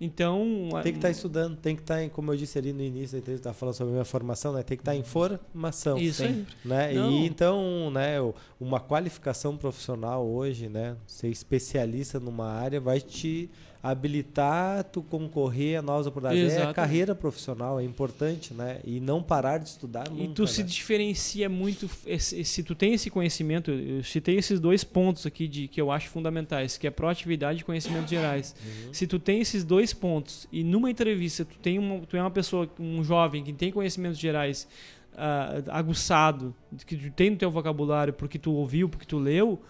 [0.00, 0.68] Então.
[0.82, 3.12] Tem que estar tá estudando, tem que estar, tá como eu disse ali no início
[3.12, 4.62] da entrevista, falando sobre a minha formação, né?
[4.62, 5.98] Tem que estar tá em formação.
[5.98, 6.54] Isso sempre.
[6.64, 6.94] Né?
[6.94, 8.16] E então, né,
[8.60, 10.96] uma qualificação profissional hoje, né?
[11.06, 13.50] Ser especialista numa área vai te
[13.82, 16.54] habilitar tu concorrer a novas oportunidades.
[16.54, 18.80] É a carreira profissional, é importante, né?
[18.84, 20.48] E não parar de estudar nunca, E tu né?
[20.48, 25.68] se diferencia muito, se tu tem esse conhecimento, eu citei esses dois pontos aqui de
[25.68, 28.54] que eu acho fundamentais, que é proatividade e conhecimentos gerais.
[28.64, 28.94] Uhum.
[28.94, 32.30] Se tu tem esses dois pontos e numa entrevista tu tem uma, tu é uma
[32.30, 34.66] pessoa, um jovem que tem conhecimentos gerais
[35.14, 36.54] uh, aguçado,
[36.86, 39.60] que tu tem no teu vocabulário porque tu ouviu, porque tu leu,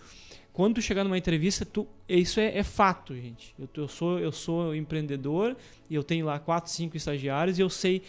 [0.59, 3.55] quando tu chegar numa entrevista, tu, isso é, é fato, gente.
[3.57, 5.57] Eu, eu, sou, eu sou empreendedor
[5.89, 8.03] e eu tenho lá 4, 5 estagiários e eu sei,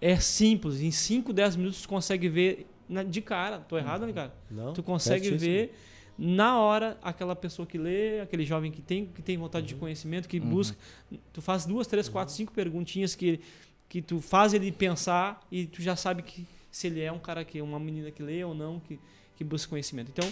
[0.00, 0.80] é simples.
[0.80, 3.58] Em 5, 10 minutos tu consegue ver na, de cara.
[3.58, 4.32] Tô errado, né, cara?
[4.48, 4.72] Não.
[4.74, 5.74] Tu consegue ver
[6.16, 9.74] na hora aquela pessoa que lê, aquele jovem que tem, que tem vontade uhum.
[9.74, 10.50] de conhecimento, que uhum.
[10.50, 10.78] busca.
[11.32, 13.40] Tu faz duas, três, quatro, cinco perguntinhas que,
[13.88, 17.44] que tu faz ele pensar e tu já sabe que se ele é um cara
[17.44, 19.00] que uma menina que lê ou não, que
[19.38, 20.10] que busca conhecimento.
[20.12, 20.28] Então,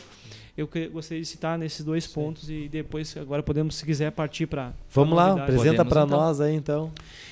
[0.59, 2.15] eu gostaria de citar nesses dois Sim.
[2.15, 4.75] pontos e depois, agora podemos, se quiser, partir para.
[4.91, 6.19] Vamos lá, apresenta para então.
[6.19, 6.91] nós aí então.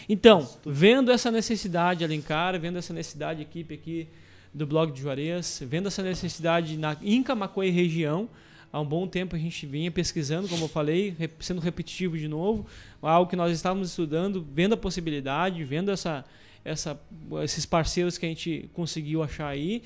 [0.09, 4.07] Então, vendo essa necessidade, Alencar, vendo essa necessidade, equipe aqui,
[4.53, 8.29] do blog de Juarez, vendo essa necessidade na, em Camacuã e região.
[8.73, 12.67] Há um bom tempo a gente vinha pesquisando, como eu falei, sendo repetitivo de novo,
[13.03, 16.25] algo que nós estávamos estudando, vendo a possibilidade, vendo essa,
[16.65, 17.01] essa,
[17.43, 19.83] esses parceiros que a gente conseguiu achar aí.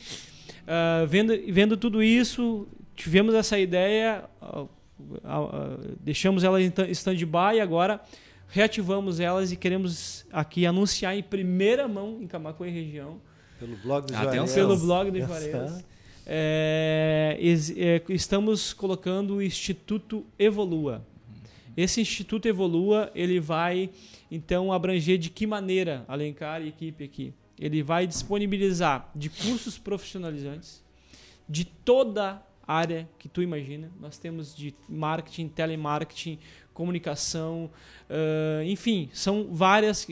[0.68, 7.60] Uh, vendo, vendo tudo isso, tivemos essa ideia, uh, uh, deixamos ela em stand-by e
[7.60, 7.98] agora
[8.48, 13.18] reativamos elas e queremos aqui anunciar em primeira mão em Camacuã e região.
[13.58, 14.52] Pelo blog do Juarez.
[14.52, 15.84] Pelo blog do Juarez.
[16.26, 21.02] É, é, estamos colocando o Instituto Evolua.
[21.74, 23.88] Esse Instituto Evolua, ele vai
[24.30, 27.32] então abranger de que maneira, Alencar e equipe aqui?
[27.59, 30.82] Ele vai disponibilizar de cursos profissionalizantes
[31.48, 33.90] de toda área que tu imagina.
[33.98, 36.38] Nós temos de marketing, telemarketing,
[36.74, 37.70] comunicação,
[38.09, 40.06] uh, enfim, são várias,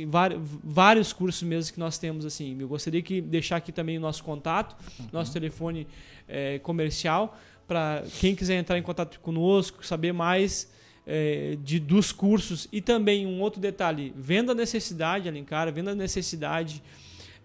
[0.64, 2.56] vários cursos mesmo que nós temos assim.
[2.58, 5.06] Eu gostaria de deixar aqui também o nosso contato, uhum.
[5.12, 5.86] nosso telefone
[6.26, 7.38] é, comercial,
[7.68, 10.68] para quem quiser entrar em contato conosco, saber mais
[11.06, 15.94] é, de, dos cursos e também um outro detalhe, vendo a necessidade, Alencar, vendo a
[15.94, 16.82] necessidade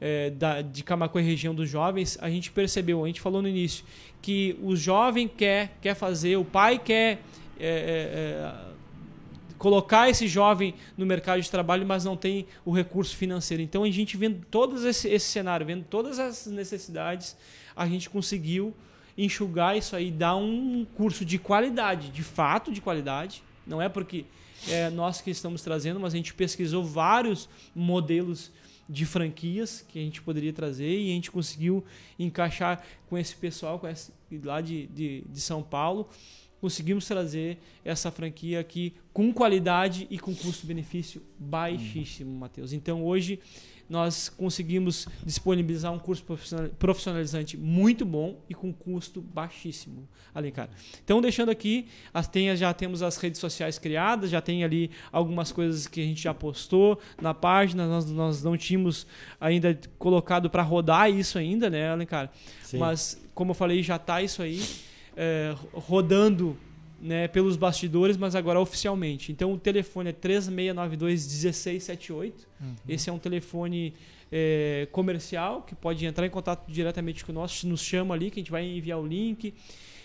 [0.01, 3.47] é, da, de Camacuã e região dos jovens, a gente percebeu, a gente falou no
[3.47, 3.85] início,
[4.19, 7.21] que o jovem quer, quer fazer, o pai quer
[7.59, 8.53] é, é,
[9.59, 13.61] colocar esse jovem no mercado de trabalho, mas não tem o recurso financeiro.
[13.61, 17.37] Então a gente vendo todo esse, esse cenário, vendo todas essas necessidades,
[17.75, 18.73] a gente conseguiu
[19.15, 23.43] enxugar isso aí, dar um curso de qualidade, de fato de qualidade.
[23.67, 24.25] Não é porque
[24.67, 28.51] é nós que estamos trazendo, mas a gente pesquisou vários modelos
[28.91, 31.83] de franquias que a gente poderia trazer e a gente conseguiu
[32.19, 34.11] encaixar com esse pessoal com esse,
[34.43, 36.09] lá de, de, de São Paulo
[36.61, 42.71] conseguimos trazer essa franquia aqui com qualidade e com custo-benefício baixíssimo, Matheus.
[42.71, 43.39] Então hoje
[43.91, 46.23] nós conseguimos disponibilizar um curso
[46.79, 50.69] profissionalizante muito bom e com custo baixíssimo, Alencar.
[51.03, 55.51] Então, deixando aqui, as, tem, já temos as redes sociais criadas, já tem ali algumas
[55.51, 59.05] coisas que a gente já postou na página, nós, nós não tínhamos
[59.41, 62.31] ainda colocado para rodar isso ainda, né, Alencar?
[62.63, 62.77] Sim.
[62.77, 64.61] Mas, como eu falei, já está isso aí
[65.17, 66.57] é, rodando
[67.01, 69.31] né, pelos bastidores, mas agora oficialmente.
[69.31, 72.47] Então o telefone é 3692 1678.
[72.59, 72.75] Uhum.
[72.87, 73.93] Esse é um telefone
[74.31, 78.51] é, comercial que pode entrar em contato diretamente conosco, nos chama ali, que a gente
[78.51, 79.53] vai enviar o link.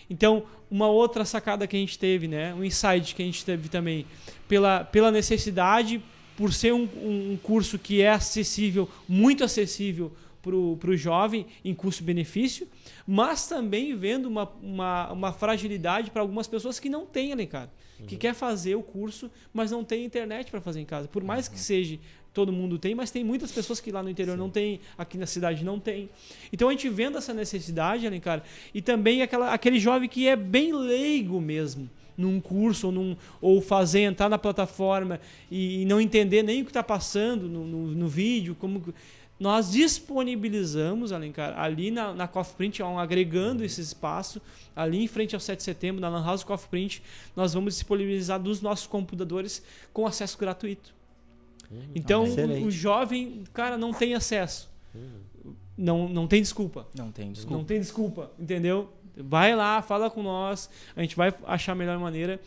[0.08, 3.68] Então, uma outra sacada que a gente teve, né, um insight que a gente teve
[3.68, 4.06] também,
[4.48, 6.02] pela, pela necessidade,
[6.36, 10.12] por ser um, um curso que é acessível, muito acessível
[10.78, 12.68] para o jovem em custo-benefício,
[13.06, 17.70] mas também vendo uma, uma, uma fragilidade para algumas pessoas que não têm, né, cara?
[17.98, 18.06] Uhum.
[18.06, 21.08] Que quer fazer o curso, mas não tem internet para fazer em casa.
[21.08, 21.54] Por mais uhum.
[21.54, 21.98] que seja
[22.32, 24.38] todo mundo tem, mas tem muitas pessoas que lá no interior Sim.
[24.38, 26.10] não tem, aqui na cidade não tem.
[26.52, 28.42] Então a gente vendo essa necessidade, né, cara?
[28.74, 33.60] E também aquela, aquele jovem que é bem leigo mesmo num curso ou, num, ou
[33.60, 35.20] fazer entrar na plataforma
[35.50, 38.82] e, e não entender nem o que está passando no, no, no, vídeo, como
[39.38, 44.40] nós disponibilizamos, Alencar, ali na, na Coffee Print, agregando esse espaço,
[44.74, 47.02] ali em frente ao 7 de setembro, na Lan House Coffee Print,
[47.34, 49.62] nós vamos disponibilizar dos nossos computadores
[49.92, 50.94] com acesso gratuito.
[51.70, 54.70] Hum, então, o, o, jovem, cara, não tem acesso.
[54.94, 55.52] Hum.
[55.76, 56.86] Não, não tem desculpa.
[56.94, 57.56] Não tem desculpa.
[57.56, 58.90] Não tem desculpa, entendeu?
[59.14, 62.40] Vai lá, fala com nós, a gente vai achar a melhor maneira.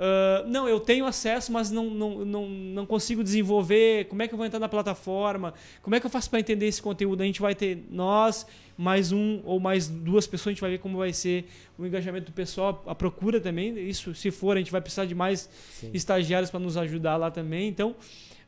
[0.00, 4.06] Uh, não, eu tenho acesso, mas não, não, não, não consigo desenvolver.
[4.06, 5.52] Como é que eu vou entrar na plataforma?
[5.82, 7.22] Como é que eu faço para entender esse conteúdo?
[7.22, 8.46] A gente vai ter nós,
[8.78, 11.44] mais um ou mais duas pessoas, a gente vai ver como vai ser
[11.76, 13.78] o engajamento do pessoal, a procura também.
[13.78, 15.90] Isso, se for, a gente vai precisar de mais Sim.
[15.92, 17.68] estagiários para nos ajudar lá também.
[17.68, 17.94] Então,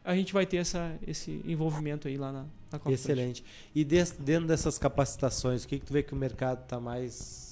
[0.03, 3.45] a gente vai ter essa, esse envolvimento aí lá na, na Excelente.
[3.75, 7.52] E dentro dessas capacitações, o que, que tu vê que o mercado está mais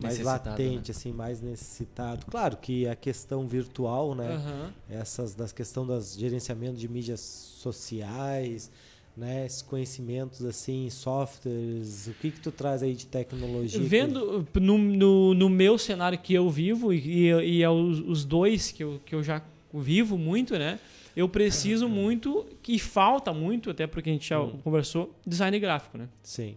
[0.00, 0.96] mais latente, né?
[0.96, 2.26] assim, mais necessitado.
[2.26, 4.36] Claro que a questão virtual, né?
[4.36, 4.70] Uhum.
[4.90, 8.70] Essas das questão das gerenciamento de mídias sociais,
[9.16, 9.46] né?
[9.46, 12.08] Esses conhecimentos assim, softwares.
[12.08, 13.80] O que que tu traz aí de tecnologia?
[13.80, 14.60] Vendo que...
[14.60, 18.84] no, no, no, meu cenário que eu vivo e, e é os, os dois que
[18.84, 20.78] eu, que eu já vivo muito, né?
[21.16, 24.58] Eu preciso muito e falta muito, até porque a gente já hum.
[24.62, 26.08] conversou, design gráfico, né?
[26.22, 26.56] Sim.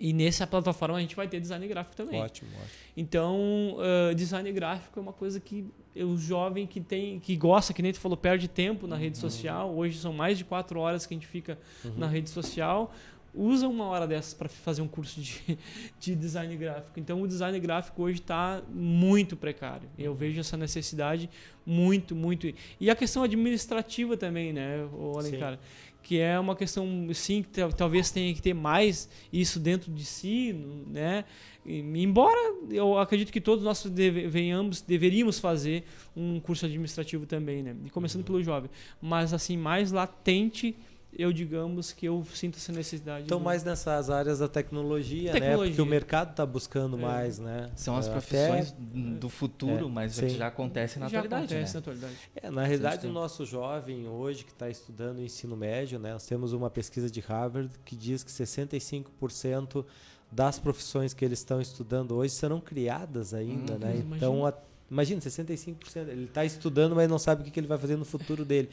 [0.00, 2.18] E nessa plataforma a gente vai ter design gráfico também.
[2.18, 2.70] Ótimo, ótimo.
[2.96, 7.82] Então, uh, design gráfico é uma coisa que o jovem que tem, que gosta, que
[7.82, 9.30] nem tu falou, perde tempo na rede uhum.
[9.30, 9.74] social.
[9.76, 11.92] Hoje são mais de quatro horas que a gente fica uhum.
[11.98, 12.94] na rede social.
[13.34, 15.58] Usa uma hora dessas para fazer um curso de,
[16.00, 16.98] de design gráfico.
[16.98, 19.86] Então, o design gráfico hoje está muito precário.
[19.98, 20.16] Eu uhum.
[20.16, 21.28] vejo essa necessidade
[21.66, 22.50] muito, muito.
[22.80, 25.58] E a questão administrativa também, né, Alencar?
[26.02, 30.52] Que é uma questão sim que talvez tenha que ter mais isso dentro de si,
[30.86, 31.24] né?
[31.66, 35.84] embora eu acredito que todos nós deve, venhamos, deveríamos fazer
[36.16, 37.76] um curso administrativo também, né?
[37.84, 38.26] E começando uhum.
[38.26, 38.70] pelo jovem,
[39.00, 40.74] mas assim mais latente
[41.12, 43.24] eu digamos que eu sinto essa necessidade.
[43.24, 43.44] Então, do...
[43.44, 45.64] mais nessas áreas da tecnologia, tecnologia.
[45.64, 45.68] né?
[45.68, 47.00] Porque o mercado está buscando é.
[47.00, 47.70] mais, né?
[47.74, 49.18] São as profissões Até...
[49.18, 50.30] do futuro, é, mas sim.
[50.30, 51.54] já acontece na já atualidade.
[51.54, 51.74] Acontece né?
[51.74, 52.16] na atualidade.
[52.36, 56.12] É, na realidade, o nosso jovem hoje que está estudando ensino médio, né?
[56.12, 59.84] Nós temos uma pesquisa de Harvard que diz que 65%
[60.30, 64.04] das profissões que eles estão estudando hoje serão criadas ainda, hum, né?
[64.16, 64.54] Então, a,
[64.90, 66.08] imagina, 65%.
[66.08, 68.68] Ele está estudando, mas não sabe o que, que ele vai fazer no futuro dele.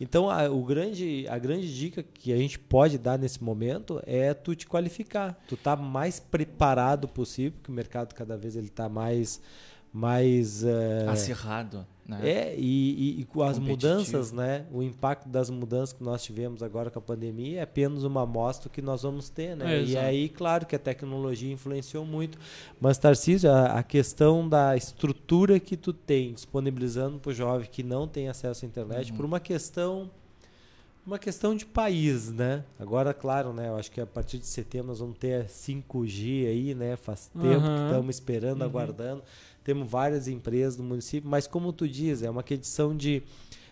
[0.00, 4.34] Então, a, o grande, a grande dica que a gente pode dar nesse momento é
[4.34, 5.40] tu te qualificar.
[5.46, 9.40] Tu tá mais preparado possível, porque o mercado cada vez ele está mais
[9.92, 11.86] mais uh, acirrado.
[12.06, 12.28] Né?
[12.28, 14.66] É, e, e, e as mudanças, né?
[14.72, 18.68] O impacto das mudanças que nós tivemos agora com a pandemia é apenas uma amostra
[18.68, 19.76] que nós vamos ter, né?
[19.76, 22.36] É, e aí, claro que a tecnologia influenciou muito.
[22.80, 27.84] Mas, Tarcísio, a, a questão da estrutura que tu tem disponibilizando para o jovem que
[27.84, 29.16] não tem acesso à internet, uhum.
[29.16, 30.10] por uma questão
[31.06, 32.64] uma questão de país, né?
[32.78, 33.68] Agora, claro, né?
[33.68, 36.96] Eu acho que a partir de setembro nós vamos ter 5G aí, né?
[36.96, 37.76] Faz tempo uhum.
[37.76, 38.66] que estamos esperando, uhum.
[38.66, 39.22] aguardando
[39.64, 43.22] temos várias empresas no município, mas como tu diz, é uma questão de,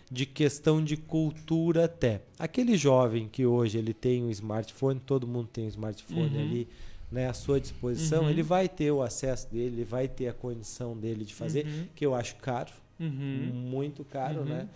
[0.09, 2.21] de questão de cultura até.
[2.37, 6.41] Aquele jovem que hoje ele tem um smartphone, todo mundo tem um smartphone uhum.
[6.41, 6.67] ali,
[7.11, 8.29] né, à sua disposição, uhum.
[8.29, 11.87] ele vai ter o acesso dele, ele vai ter a condição dele de fazer, uhum.
[11.95, 13.51] que eu acho caro, uhum.
[13.53, 14.69] muito caro, né?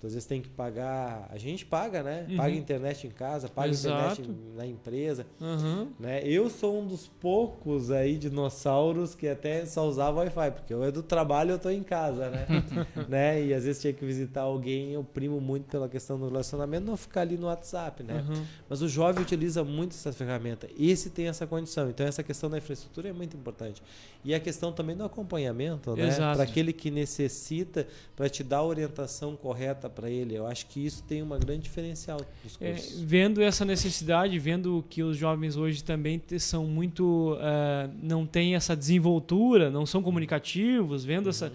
[0.00, 1.28] Então, às vezes tem que pagar.
[1.30, 2.26] A gente paga, né?
[2.30, 2.36] Uhum.
[2.38, 4.22] Paga internet em casa, paga Exato.
[4.22, 5.26] internet na empresa.
[5.38, 5.88] Uhum.
[6.00, 6.22] Né?
[6.24, 10.90] Eu sou um dos poucos aí dinossauros que até só usava Wi-Fi, porque eu é
[10.90, 12.46] do trabalho eu estou em casa, né?
[13.06, 13.44] né?
[13.44, 16.96] E às vezes tinha que visitar alguém, eu primo muito pela questão do relacionamento, não
[16.96, 18.24] ficar ali no WhatsApp, né?
[18.26, 18.42] Uhum.
[18.70, 20.66] Mas o jovem utiliza muito essa ferramenta.
[20.78, 21.90] Esse tem essa condição.
[21.90, 23.82] Então essa questão da infraestrutura é muito importante.
[24.24, 26.10] E a questão também do acompanhamento, né?
[26.16, 27.86] Para aquele que necessita,
[28.16, 30.34] para te dar a orientação correta para ele.
[30.36, 33.02] Eu acho que isso tem uma grande diferencial dos é, cursos.
[33.02, 37.34] É, vendo essa necessidade, vendo que os jovens hoje também são muito.
[37.34, 41.30] Uh, não têm essa desenvoltura, não são comunicativos, vendo uhum.
[41.30, 41.52] essa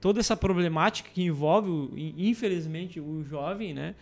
[0.00, 1.70] toda essa problemática que envolve,
[2.16, 3.94] infelizmente, o jovem, né?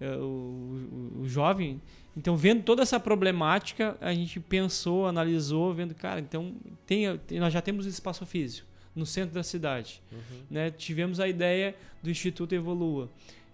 [0.00, 0.18] Uhum.
[0.20, 1.80] O, o, o, jovem.
[2.14, 6.54] Então, vendo toda essa problemática, a gente pensou, analisou, vendo, cara, então
[6.84, 10.02] tem, nós já temos espaço físico no centro da cidade.
[10.12, 10.42] Uhum.
[10.50, 10.70] Né?
[10.70, 13.10] Tivemos a ideia do Instituto Evolua.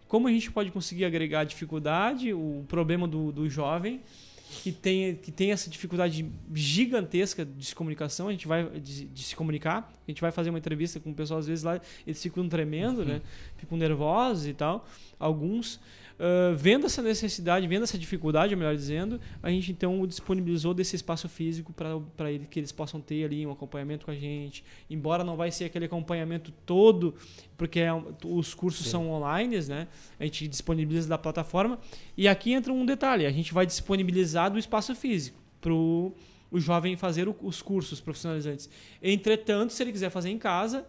[0.07, 4.01] Como a gente pode conseguir agregar a dificuldade, o problema do, do jovem,
[4.62, 9.22] que tem, que tem essa dificuldade gigantesca de se comunicação, a gente vai de, de,
[9.22, 12.22] se comunicar, a gente vai fazer uma entrevista com o pessoal, às vezes lá eles
[12.22, 13.07] ficam tremendo, uhum.
[13.07, 13.22] né?
[13.59, 15.78] Ficam nervosos e tal, alguns.
[16.18, 21.28] Uh, vendo essa necessidade, vendo essa dificuldade, melhor dizendo, a gente então disponibilizou desse espaço
[21.28, 24.64] físico para ele, que eles possam ter ali um acompanhamento com a gente.
[24.90, 27.14] Embora não vai ser aquele acompanhamento todo,
[27.56, 27.90] porque é,
[28.24, 28.90] os cursos Sim.
[28.90, 29.86] são online, né?
[30.18, 31.78] A gente disponibiliza da plataforma.
[32.16, 36.12] E aqui entra um detalhe: a gente vai disponibilizar do espaço físico para o
[36.55, 38.68] jovem fazer o, os cursos profissionalizantes.
[39.01, 40.84] Entretanto, se ele quiser fazer em casa,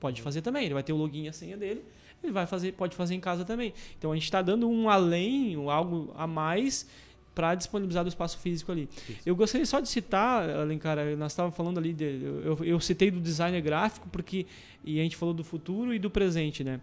[0.00, 0.64] pode fazer também.
[0.64, 1.82] Ele vai ter o login e a senha dele
[2.22, 3.72] ele vai fazer, pode fazer em casa também.
[3.98, 6.88] Então a gente está dando um além, algo a mais
[7.34, 8.88] para disponibilizar o espaço físico ali.
[9.08, 9.20] Isso.
[9.24, 12.04] Eu gostaria só de citar, Alencar, nós estávamos falando ali, de,
[12.44, 14.44] eu, eu citei do design gráfico, porque
[14.84, 16.80] e a gente falou do futuro e do presente, né?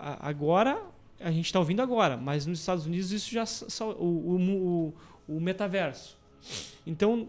[0.00, 0.82] agora,
[1.20, 3.44] a gente está ouvindo agora, mas nos Estados Unidos isso já
[3.98, 4.94] o, o, o,
[5.28, 6.16] o metaverso.
[6.86, 7.28] Então,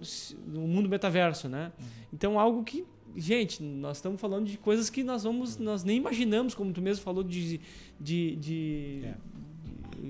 [0.55, 1.71] o mundo metaverso, né?
[1.77, 1.85] Uhum.
[2.13, 6.53] Então, algo que gente, nós estamos falando de coisas que nós vamos, nós nem imaginamos,
[6.53, 7.59] como tu mesmo falou de,
[7.99, 9.15] de, de é.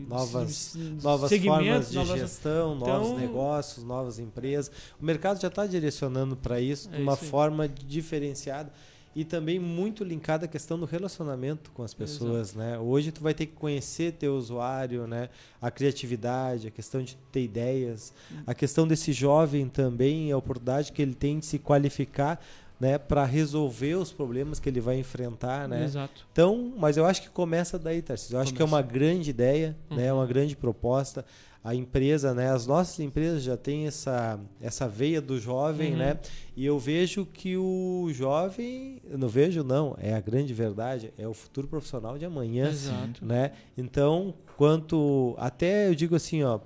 [0.08, 2.20] novas, novas formas de novas...
[2.20, 2.88] gestão, então...
[2.88, 4.72] novos negócios, novas empresas.
[5.00, 8.72] O mercado já está direcionando para isso é de uma isso forma diferenciada
[9.16, 12.60] e também muito linkada à questão do relacionamento com as pessoas, Exato.
[12.60, 12.80] né?
[12.80, 15.30] Hoje tu vai ter que conhecer teu usuário, né?
[15.62, 18.14] A criatividade, a questão de ter ideias,
[18.48, 22.42] a questão desse jovem também, a oportunidade que ele tem de se qualificar
[22.82, 25.84] né, para resolver os problemas que ele vai enfrentar, né?
[25.84, 26.26] Exato.
[26.32, 28.38] Então, mas eu acho que começa daí, Tarcísio.
[28.38, 29.98] Eu acho que é uma grande ideia, uhum.
[29.98, 31.24] né, uma grande proposta.
[31.64, 36.00] A empresa, né, as nossas empresas já têm essa essa veia do jovem, uhum.
[36.00, 36.20] né?
[36.58, 41.36] E eu vejo que o jovem, não vejo não, é a grande verdade, é o
[41.36, 43.24] futuro profissional de amanhã, Exato.
[43.24, 43.52] né?
[43.78, 46.60] Então, quanto até eu digo assim, ó,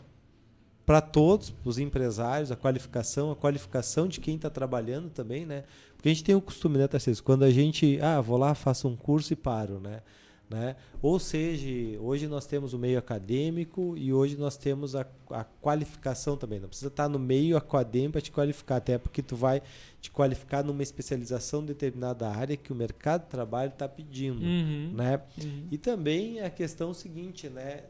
[0.85, 5.63] para todos, os empresários, a qualificação, a qualificação de quem está trabalhando também, né?
[6.05, 7.23] Porque a gente tem o costume, né, Tarcísio?
[7.23, 10.03] Quando a gente, ah, vou lá, faço um curso e paro, né?
[10.47, 10.75] Né?
[11.01, 11.67] Ou seja,
[11.99, 16.59] hoje nós temos o meio acadêmico e hoje nós temos a, a qualificação também.
[16.59, 19.63] Não precisa estar no meio acadêmico para te qualificar, até porque tu vai
[19.99, 24.43] te qualificar numa especialização em determinada área que o mercado de trabalho está pedindo.
[24.43, 24.91] Uhum.
[24.93, 25.19] Né?
[25.43, 25.67] Uhum.
[25.71, 27.85] E também a questão seguinte, né?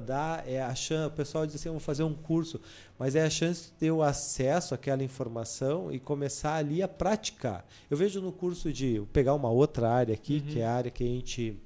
[0.00, 2.60] Dá dá é a chance, o pessoal diz assim, vou fazer um curso,
[2.98, 7.66] mas é a chance de ter o acesso àquela informação e começar ali a praticar.
[7.90, 10.52] Eu vejo no curso de pegar uma outra área aqui, uhum.
[10.52, 11.56] que é a área que a gente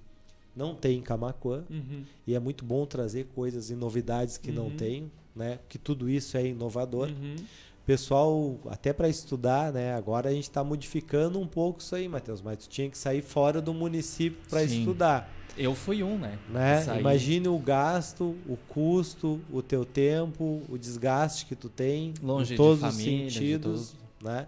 [0.55, 2.05] não tem em Camacuã, uhum.
[2.27, 4.57] e é muito bom trazer coisas e novidades que uhum.
[4.57, 5.59] não tem, né?
[5.69, 7.09] Que tudo isso é inovador.
[7.09, 7.37] Uhum.
[7.87, 9.95] Pessoal, até para estudar, né?
[9.95, 13.23] Agora a gente está modificando um pouco isso aí, Matheus, mas tu tinha que sair
[13.23, 15.33] fora do município para estudar.
[15.63, 16.39] Eu fui um, né?
[16.49, 16.83] né?
[16.99, 22.57] Imagine o gasto, o custo, o teu tempo, o desgaste que tu tem, longe em
[22.57, 24.47] todos de família, os sentidos, né?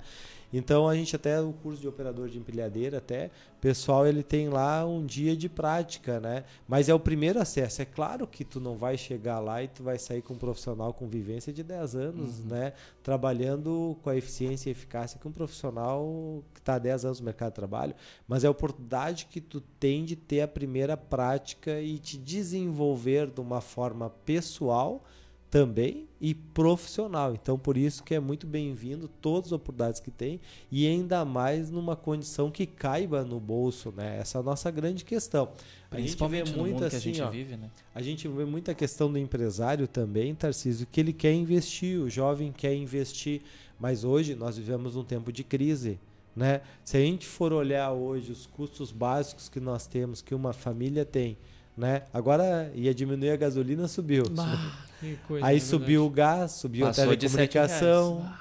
[0.53, 3.31] Então a gente até o curso de operador de empilhadeira até,
[3.61, 6.45] pessoal, ele tem lá um dia de prática, né?
[6.69, 7.81] Mas é o primeiro acesso.
[7.81, 10.93] É claro que tu não vai chegar lá e tu vai sair com um profissional
[10.93, 12.47] com vivência de 10 anos, uhum.
[12.47, 12.73] né?
[13.03, 17.25] Trabalhando com a eficiência e eficácia que um profissional que está há 10 anos no
[17.25, 17.95] mercado de trabalho,
[18.29, 23.31] mas é a oportunidade que tu tem de ter a primeira prática e te desenvolver
[23.31, 25.03] de uma forma pessoal
[25.53, 27.35] também e profissional.
[27.35, 31.71] Então, por isso que é muito bem-vindo todas as oportunidades que tem e ainda mais
[31.71, 34.17] numa condição que caiba no bolso, né?
[34.19, 35.51] Essa é a nossa grande questão.
[35.91, 37.71] Principalmente a gente vê muito assim, a gente ó, vive, né?
[37.95, 42.51] A gente vê muita questão do empresário também, Tarcísio, que ele quer investir, o jovem
[42.51, 43.43] quer investir,
[43.79, 46.01] mas hoje nós vivemos um tempo de crise.
[46.35, 46.63] Né?
[46.83, 51.05] Se a gente for olhar hoje os custos básicos que nós temos, que uma família
[51.05, 51.37] tem,
[51.77, 52.03] né?
[52.13, 54.25] Agora ia diminuir a gasolina, subiu.
[54.31, 54.73] Bah,
[55.27, 58.33] coisa, Aí subiu o gás, subiu Passou a telecomunicação.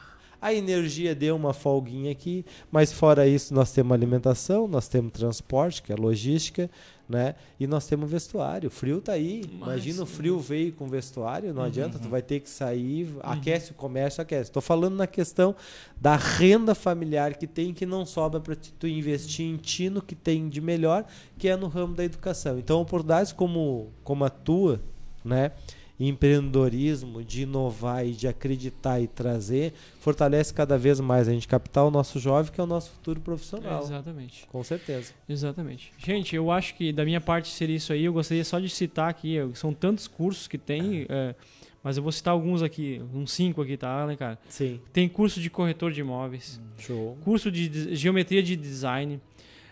[0.42, 5.84] A energia deu uma folguinha aqui, mas fora isso nós temos alimentação, nós temos transporte,
[5.84, 6.68] que é logística,
[7.12, 7.36] né?
[7.60, 8.68] E nós temos vestuário.
[8.68, 9.42] O frio tá aí.
[9.60, 11.68] Mas, Imagina o frio veio com vestuário, não uhum.
[11.68, 13.20] adianta, tu vai ter que sair, uhum.
[13.22, 14.50] aquece o comércio, aquece.
[14.50, 15.56] Estou falando na questão
[16.00, 20.16] da renda familiar que tem que não sobra para tu investir em ti no que
[20.16, 21.06] tem de melhor,
[21.38, 22.58] que é no ramo da educação.
[22.58, 24.82] Então, oportunidades como como a tua,
[25.24, 25.52] né?
[26.08, 31.86] Empreendedorismo, de inovar e de acreditar e trazer, fortalece cada vez mais a gente captar
[31.86, 33.82] o nosso jovem, que é o nosso futuro profissional.
[33.82, 34.48] É, exatamente.
[34.52, 35.14] Com certeza.
[35.30, 35.94] Exatamente.
[35.98, 38.06] Gente, eu acho que da minha parte seria isso aí.
[38.06, 41.06] Eu gostaria só de citar aqui, são tantos cursos que tem.
[41.08, 41.36] É,
[41.84, 44.40] mas eu vou citar alguns aqui, uns cinco aqui, tá, né, cara?
[44.48, 44.80] Sim.
[44.94, 46.60] Tem curso de corretor de imóveis.
[46.78, 47.18] Show.
[47.24, 49.20] Curso de geometria de design.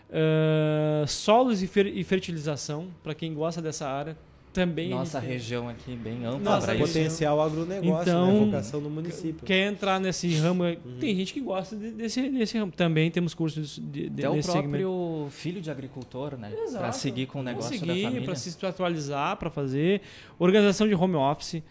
[0.08, 4.16] Uh, solos e, fer e fertilização, para quem gosta dessa área
[4.52, 8.02] também nossa região aqui bem ampla nossa potencial agronegócio né?
[8.02, 8.44] então, né?
[8.46, 10.98] vocação do município quer entrar nesse ramo uhum.
[10.98, 14.52] tem gente que gosta desse, desse ramo também temos cursos de, de, Até o próprio
[14.52, 15.26] segmento.
[15.30, 19.36] filho de agricultor né para seguir com o negócio seguir, da família para se atualizar
[19.36, 20.02] para fazer
[20.38, 21.62] organização de home office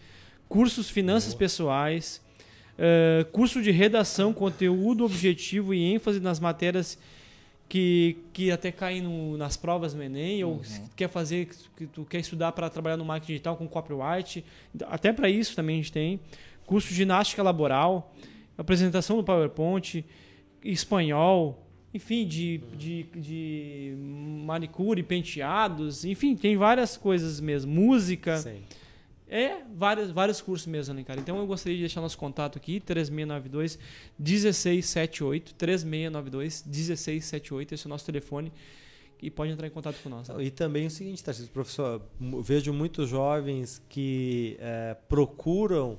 [0.48, 1.38] cursos finanças Boa.
[1.40, 2.22] pessoais
[2.78, 6.98] uh, curso de redação conteúdo objetivo e ênfase nas matérias
[7.70, 10.54] que, que até cai no, nas provas no Enem, uhum.
[10.54, 10.60] ou
[10.96, 14.44] quer fazer, que tu quer estudar para trabalhar no marketing digital com copyright.
[14.88, 16.18] Até para isso também a gente tem.
[16.66, 18.12] Curso de ginástica laboral,
[18.58, 20.04] apresentação do PowerPoint,
[20.64, 21.64] espanhol,
[21.94, 23.94] enfim, de, de, de
[24.44, 27.72] manicure, penteados, enfim, tem várias coisas mesmo.
[27.72, 28.38] Música.
[28.38, 28.62] Sim.
[29.30, 31.20] É, vários, vários cursos mesmo, né, cara?
[31.20, 33.78] Então eu gostaria de deixar nosso contato aqui, 3692
[34.18, 38.52] 1678, 3692 1678, esse é o nosso telefone
[39.22, 40.28] e pode entrar em contato com nós.
[40.28, 40.44] Né?
[40.44, 42.02] E também o seguinte, Tarcísio, professor,
[42.42, 45.98] vejo muitos jovens que é, procuram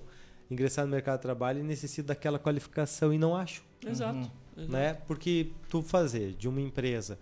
[0.49, 3.63] ingressar no mercado de trabalho e necessitam daquela qualificação e não acham.
[3.85, 4.29] Exato.
[4.57, 4.67] Uhum.
[4.67, 4.93] Né?
[5.07, 7.17] Porque tu fazer de uma empresa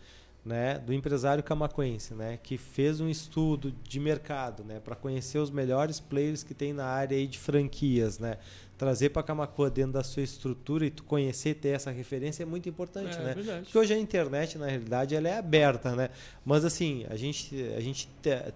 [0.45, 5.51] né, do empresário camacuense, né, que fez um estudo de mercado, né, para conhecer os
[5.51, 8.37] melhores players que tem na área aí de franquias, né,
[8.79, 12.69] trazer para Camacuã dentro da sua estrutura e tu conhecer ter essa referência é muito
[12.69, 13.33] importante, é, né?
[13.35, 13.63] Verdade.
[13.63, 16.09] Porque hoje a internet na realidade ela é aberta, né?
[16.45, 18.07] Mas assim a gente a gente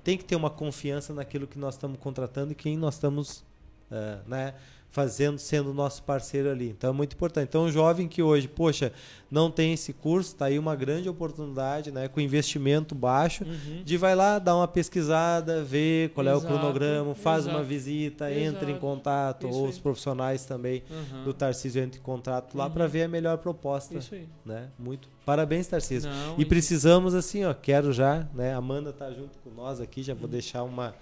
[0.02, 3.44] tem que ter uma confiança naquilo que nós estamos contratando e quem nós estamos,
[3.92, 4.54] uh, né?
[4.94, 6.70] Fazendo, sendo nosso parceiro ali.
[6.70, 7.48] Então é muito importante.
[7.50, 8.94] Então, um jovem que hoje, poxa,
[9.30, 13.82] não tem esse curso, está aí uma grande oportunidade, né, com investimento baixo, uhum.
[13.84, 16.46] de vai lá, dar uma pesquisada, ver qual Exato.
[16.46, 17.58] é o cronograma, faz Exato.
[17.58, 18.56] uma visita, Exato.
[18.56, 19.72] entra em contato, Isso ou aí.
[19.72, 21.24] os profissionais também uhum.
[21.24, 22.72] do Tarcísio entram em contato lá uhum.
[22.72, 23.98] para ver a melhor proposta.
[23.98, 24.30] Isso aí.
[24.46, 24.70] Né?
[24.78, 25.10] Muito.
[25.26, 26.08] Parabéns, Tarcísio.
[26.08, 28.54] Não, e precisamos, assim, ó, quero já, né?
[28.54, 30.94] Amanda tá junto com nós aqui, já vou deixar uma.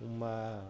[0.00, 0.62] uma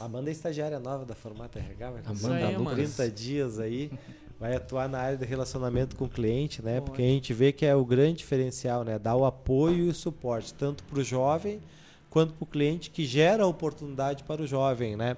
[0.00, 3.90] Amanda é estagiária nova da Formata RH, vai Amanda, aí, 30 dias aí.
[4.38, 6.80] vai atuar na área de relacionamento com o cliente, né?
[6.80, 8.98] Porque a gente vê que é o grande diferencial, né?
[8.98, 11.60] Dar o apoio e o suporte, tanto para o jovem
[12.08, 15.16] quanto para o cliente, que gera oportunidade para o jovem, né?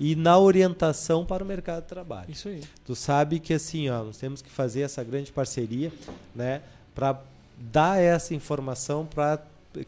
[0.00, 2.30] E na orientação para o mercado de trabalho.
[2.30, 2.62] Isso aí.
[2.84, 5.92] Tu sabe que assim, ó, nós temos que fazer essa grande parceria,
[6.34, 6.62] né?
[6.94, 7.20] Para
[7.58, 9.40] dar essa informação para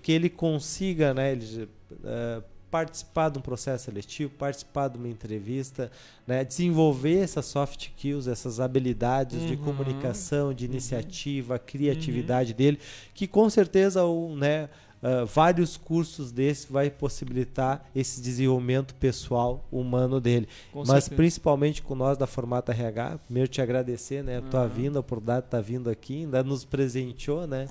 [0.03, 1.33] que ele consiga, né?
[1.33, 2.43] Ele, uh,
[2.77, 5.91] participar de um processo seletivo, participar de uma entrevista,
[6.27, 6.45] né?
[6.45, 9.47] desenvolver essas soft skills, essas habilidades uhum.
[9.47, 10.73] de comunicação, de uhum.
[10.73, 11.61] iniciativa, uhum.
[11.65, 12.59] criatividade uhum.
[12.59, 12.79] dele,
[13.15, 14.69] que com certeza o, né,
[15.03, 20.47] uh, vários cursos desses vai possibilitar esse desenvolvimento pessoal humano dele.
[20.71, 21.17] Com Mas certeza.
[21.17, 24.43] principalmente com nós da Formata RH, primeiro te agradecer, né?
[24.51, 24.69] Tua uhum.
[24.69, 27.69] vinda, por dar tá vindo aqui, ainda nos presenteou, né?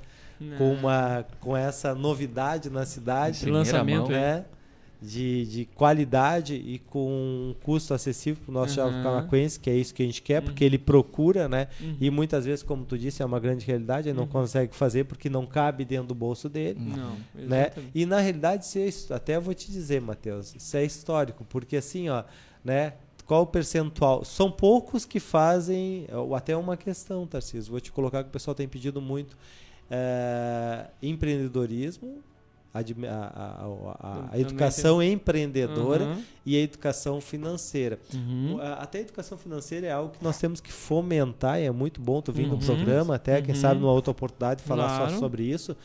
[0.57, 4.43] com uma com essa novidade na cidade, lançamento, né?
[5.01, 9.03] De, de qualidade e com um custo acessível para o nosso uhum.
[9.03, 10.45] jovem que é isso que a gente quer, uhum.
[10.45, 11.67] porque ele procura, né?
[11.79, 11.97] Uhum.
[11.99, 14.29] E muitas vezes, como tu disse, é uma grande realidade, ele não uhum.
[14.29, 16.79] consegue fazer porque não cabe dentro do bolso dele.
[16.79, 17.71] Não, né?
[17.93, 22.09] E na realidade, isso é, até vou te dizer, Matheus, isso é histórico, porque assim,
[22.09, 22.23] ó,
[22.63, 22.93] né?
[23.25, 24.23] Qual o percentual?
[24.23, 28.53] São poucos que fazem, ou até uma questão, Tarcísio, vou te colocar que o pessoal
[28.53, 29.35] tem pedido muito.
[29.89, 32.23] É, empreendedorismo,
[32.75, 33.65] a,
[33.99, 36.23] a, a educação empreendedora uhum.
[36.45, 37.99] e a educação financeira.
[38.13, 38.57] Uhum.
[38.77, 42.21] Até a educação financeira é algo que nós temos que fomentar, e é muito bom
[42.21, 42.57] tu vir uhum.
[42.57, 45.13] no programa, até, quem sabe, numa outra oportunidade, falar claro.
[45.13, 45.75] só sobre isso.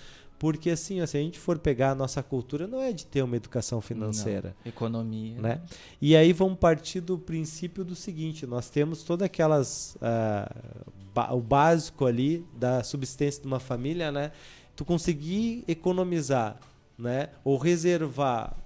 [0.41, 3.37] Porque assim, se a gente for pegar a nossa cultura, não é de ter uma
[3.37, 4.57] educação financeira.
[4.65, 4.71] Não.
[4.71, 5.39] Economia.
[5.39, 5.61] Né?
[6.01, 9.97] E aí vamos partir do princípio do seguinte: nós temos todas aquelas.
[9.97, 14.33] Uh, o básico ali da subsistência de uma família, né?
[14.75, 16.59] Tu conseguir economizar
[17.01, 17.29] né?
[17.45, 18.57] ou reservar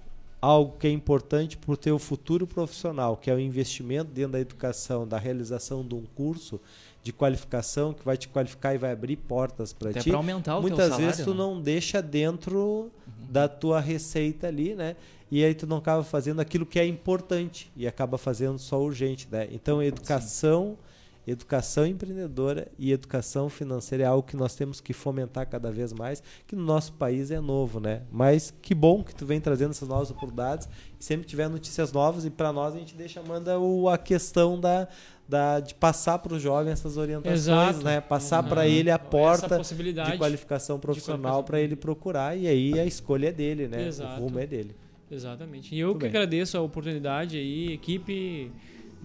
[0.41, 4.39] algo que é importante para o teu futuro profissional, que é o investimento dentro da
[4.39, 6.59] educação, da realização de um curso
[7.01, 10.09] de qualificação que vai te qualificar e vai abrir portas para ti.
[10.09, 11.37] Para aumentar o Muitas vezes tu né?
[11.37, 12.91] não deixa dentro uhum.
[13.29, 14.95] da tua receita ali, né?
[15.31, 19.27] E aí tu não acaba fazendo aquilo que é importante e acaba fazendo só urgente,
[19.31, 19.47] né?
[19.51, 20.94] Então, educação Sim
[21.27, 26.21] educação empreendedora e educação financeira é algo que nós temos que fomentar cada vez mais,
[26.45, 28.03] que no nosso país é novo, né?
[28.11, 30.69] Mas que bom que tu vem trazendo essas novas oportunidades
[30.99, 34.59] e sempre tiver notícias novas e para nós a gente deixa manda o, a questão
[34.59, 34.87] da,
[35.27, 37.83] da de passar para o jovem essas orientações, Exato.
[37.83, 37.99] né?
[38.01, 38.49] Passar uhum.
[38.49, 43.31] para ele a porta de qualificação profissional para ele procurar e aí a escolha é
[43.31, 43.87] dele, né?
[43.87, 44.21] Exato.
[44.21, 44.75] O rumo é dele.
[45.09, 45.73] Exatamente.
[45.73, 46.09] E eu Muito que bem.
[46.09, 48.51] agradeço a oportunidade aí, equipe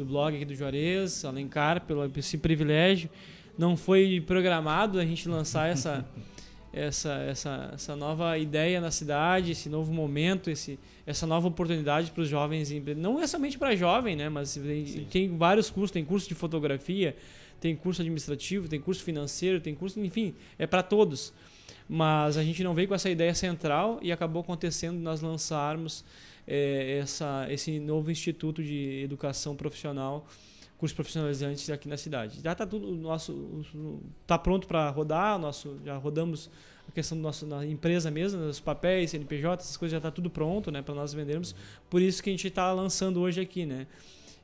[0.00, 3.10] do blog aqui do Juarez, Alencar, pelo esse privilégio.
[3.58, 6.08] Não foi programado a gente lançar essa,
[6.72, 12.22] essa, essa, essa nova ideia na cidade, esse novo momento, esse, essa nova oportunidade para
[12.22, 12.72] os jovens.
[12.96, 14.30] Não é somente para jovem, né?
[14.30, 17.14] mas tem, tem, vários cursos, tem curso de fotografia,
[17.60, 21.30] tem curso administrativo, tem curso financeiro, tem curso, enfim, é para todos.
[21.86, 26.04] Mas a gente não veio com essa ideia central e acabou acontecendo nós lançarmos
[26.46, 30.26] é, essa, esse novo instituto de educação profissional,
[30.78, 32.40] cursos profissionalizantes aqui na cidade.
[32.42, 33.62] Já está tudo nosso
[34.22, 36.50] está pronto para rodar, nosso já rodamos
[36.88, 40.28] a questão do nosso na empresa mesmo, os papéis, CNPJ, essas coisas já está tudo
[40.28, 41.54] pronto, né, para nós vendermos.
[41.88, 43.86] Por isso que a gente está lançando hoje aqui, né?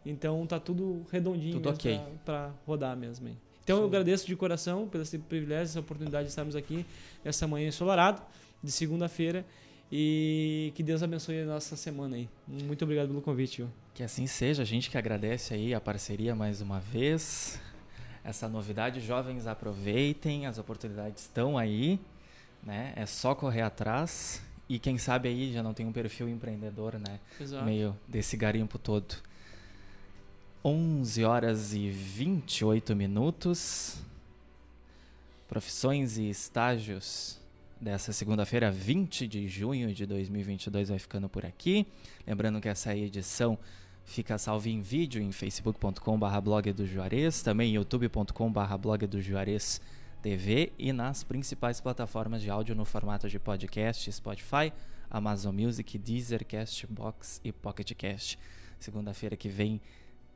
[0.05, 2.01] Então tá tudo redondinho tudo okay.
[2.24, 3.27] para rodar mesmo.
[3.27, 3.36] Hein?
[3.64, 3.82] Então Sim.
[3.82, 6.86] eu agradeço de coração pelo esse privilégio, essa oportunidade de estarmos aqui
[7.24, 8.23] essa manhã ensolarado
[8.62, 9.44] de segunda-feira
[9.90, 12.28] e que Deus abençoe a nossa semana aí.
[12.46, 13.58] Muito obrigado pelo convite.
[13.58, 13.70] Viu?
[13.94, 14.62] Que assim seja.
[14.62, 17.60] A gente que agradece aí a parceria mais uma vez.
[18.24, 22.00] Essa novidade, jovens aproveitem, as oportunidades estão aí,
[22.62, 22.92] né?
[22.96, 27.20] É só correr atrás e quem sabe aí já não tem um perfil empreendedor, né?
[27.40, 27.64] Exato.
[27.64, 29.14] Meio desse garimpo todo.
[30.64, 34.02] 11 horas e 28 minutos.
[35.46, 37.38] Profissões e estágios
[37.81, 41.86] dessa segunda-feira, 20 de junho de 2022, vai ficando por aqui.
[42.27, 43.59] Lembrando que essa edição
[44.05, 49.81] fica salva em vídeo em facebook.com.br blog do Juarez, também youtube.com.br blog do Juarez
[50.23, 54.73] TV e nas principais plataformas de áudio no formato de podcast, Spotify,
[55.11, 58.39] Amazon Music, Deezer, Castbox e Pocket Cast.
[58.78, 59.81] Segunda-feira que vem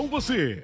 [0.01, 0.63] com você.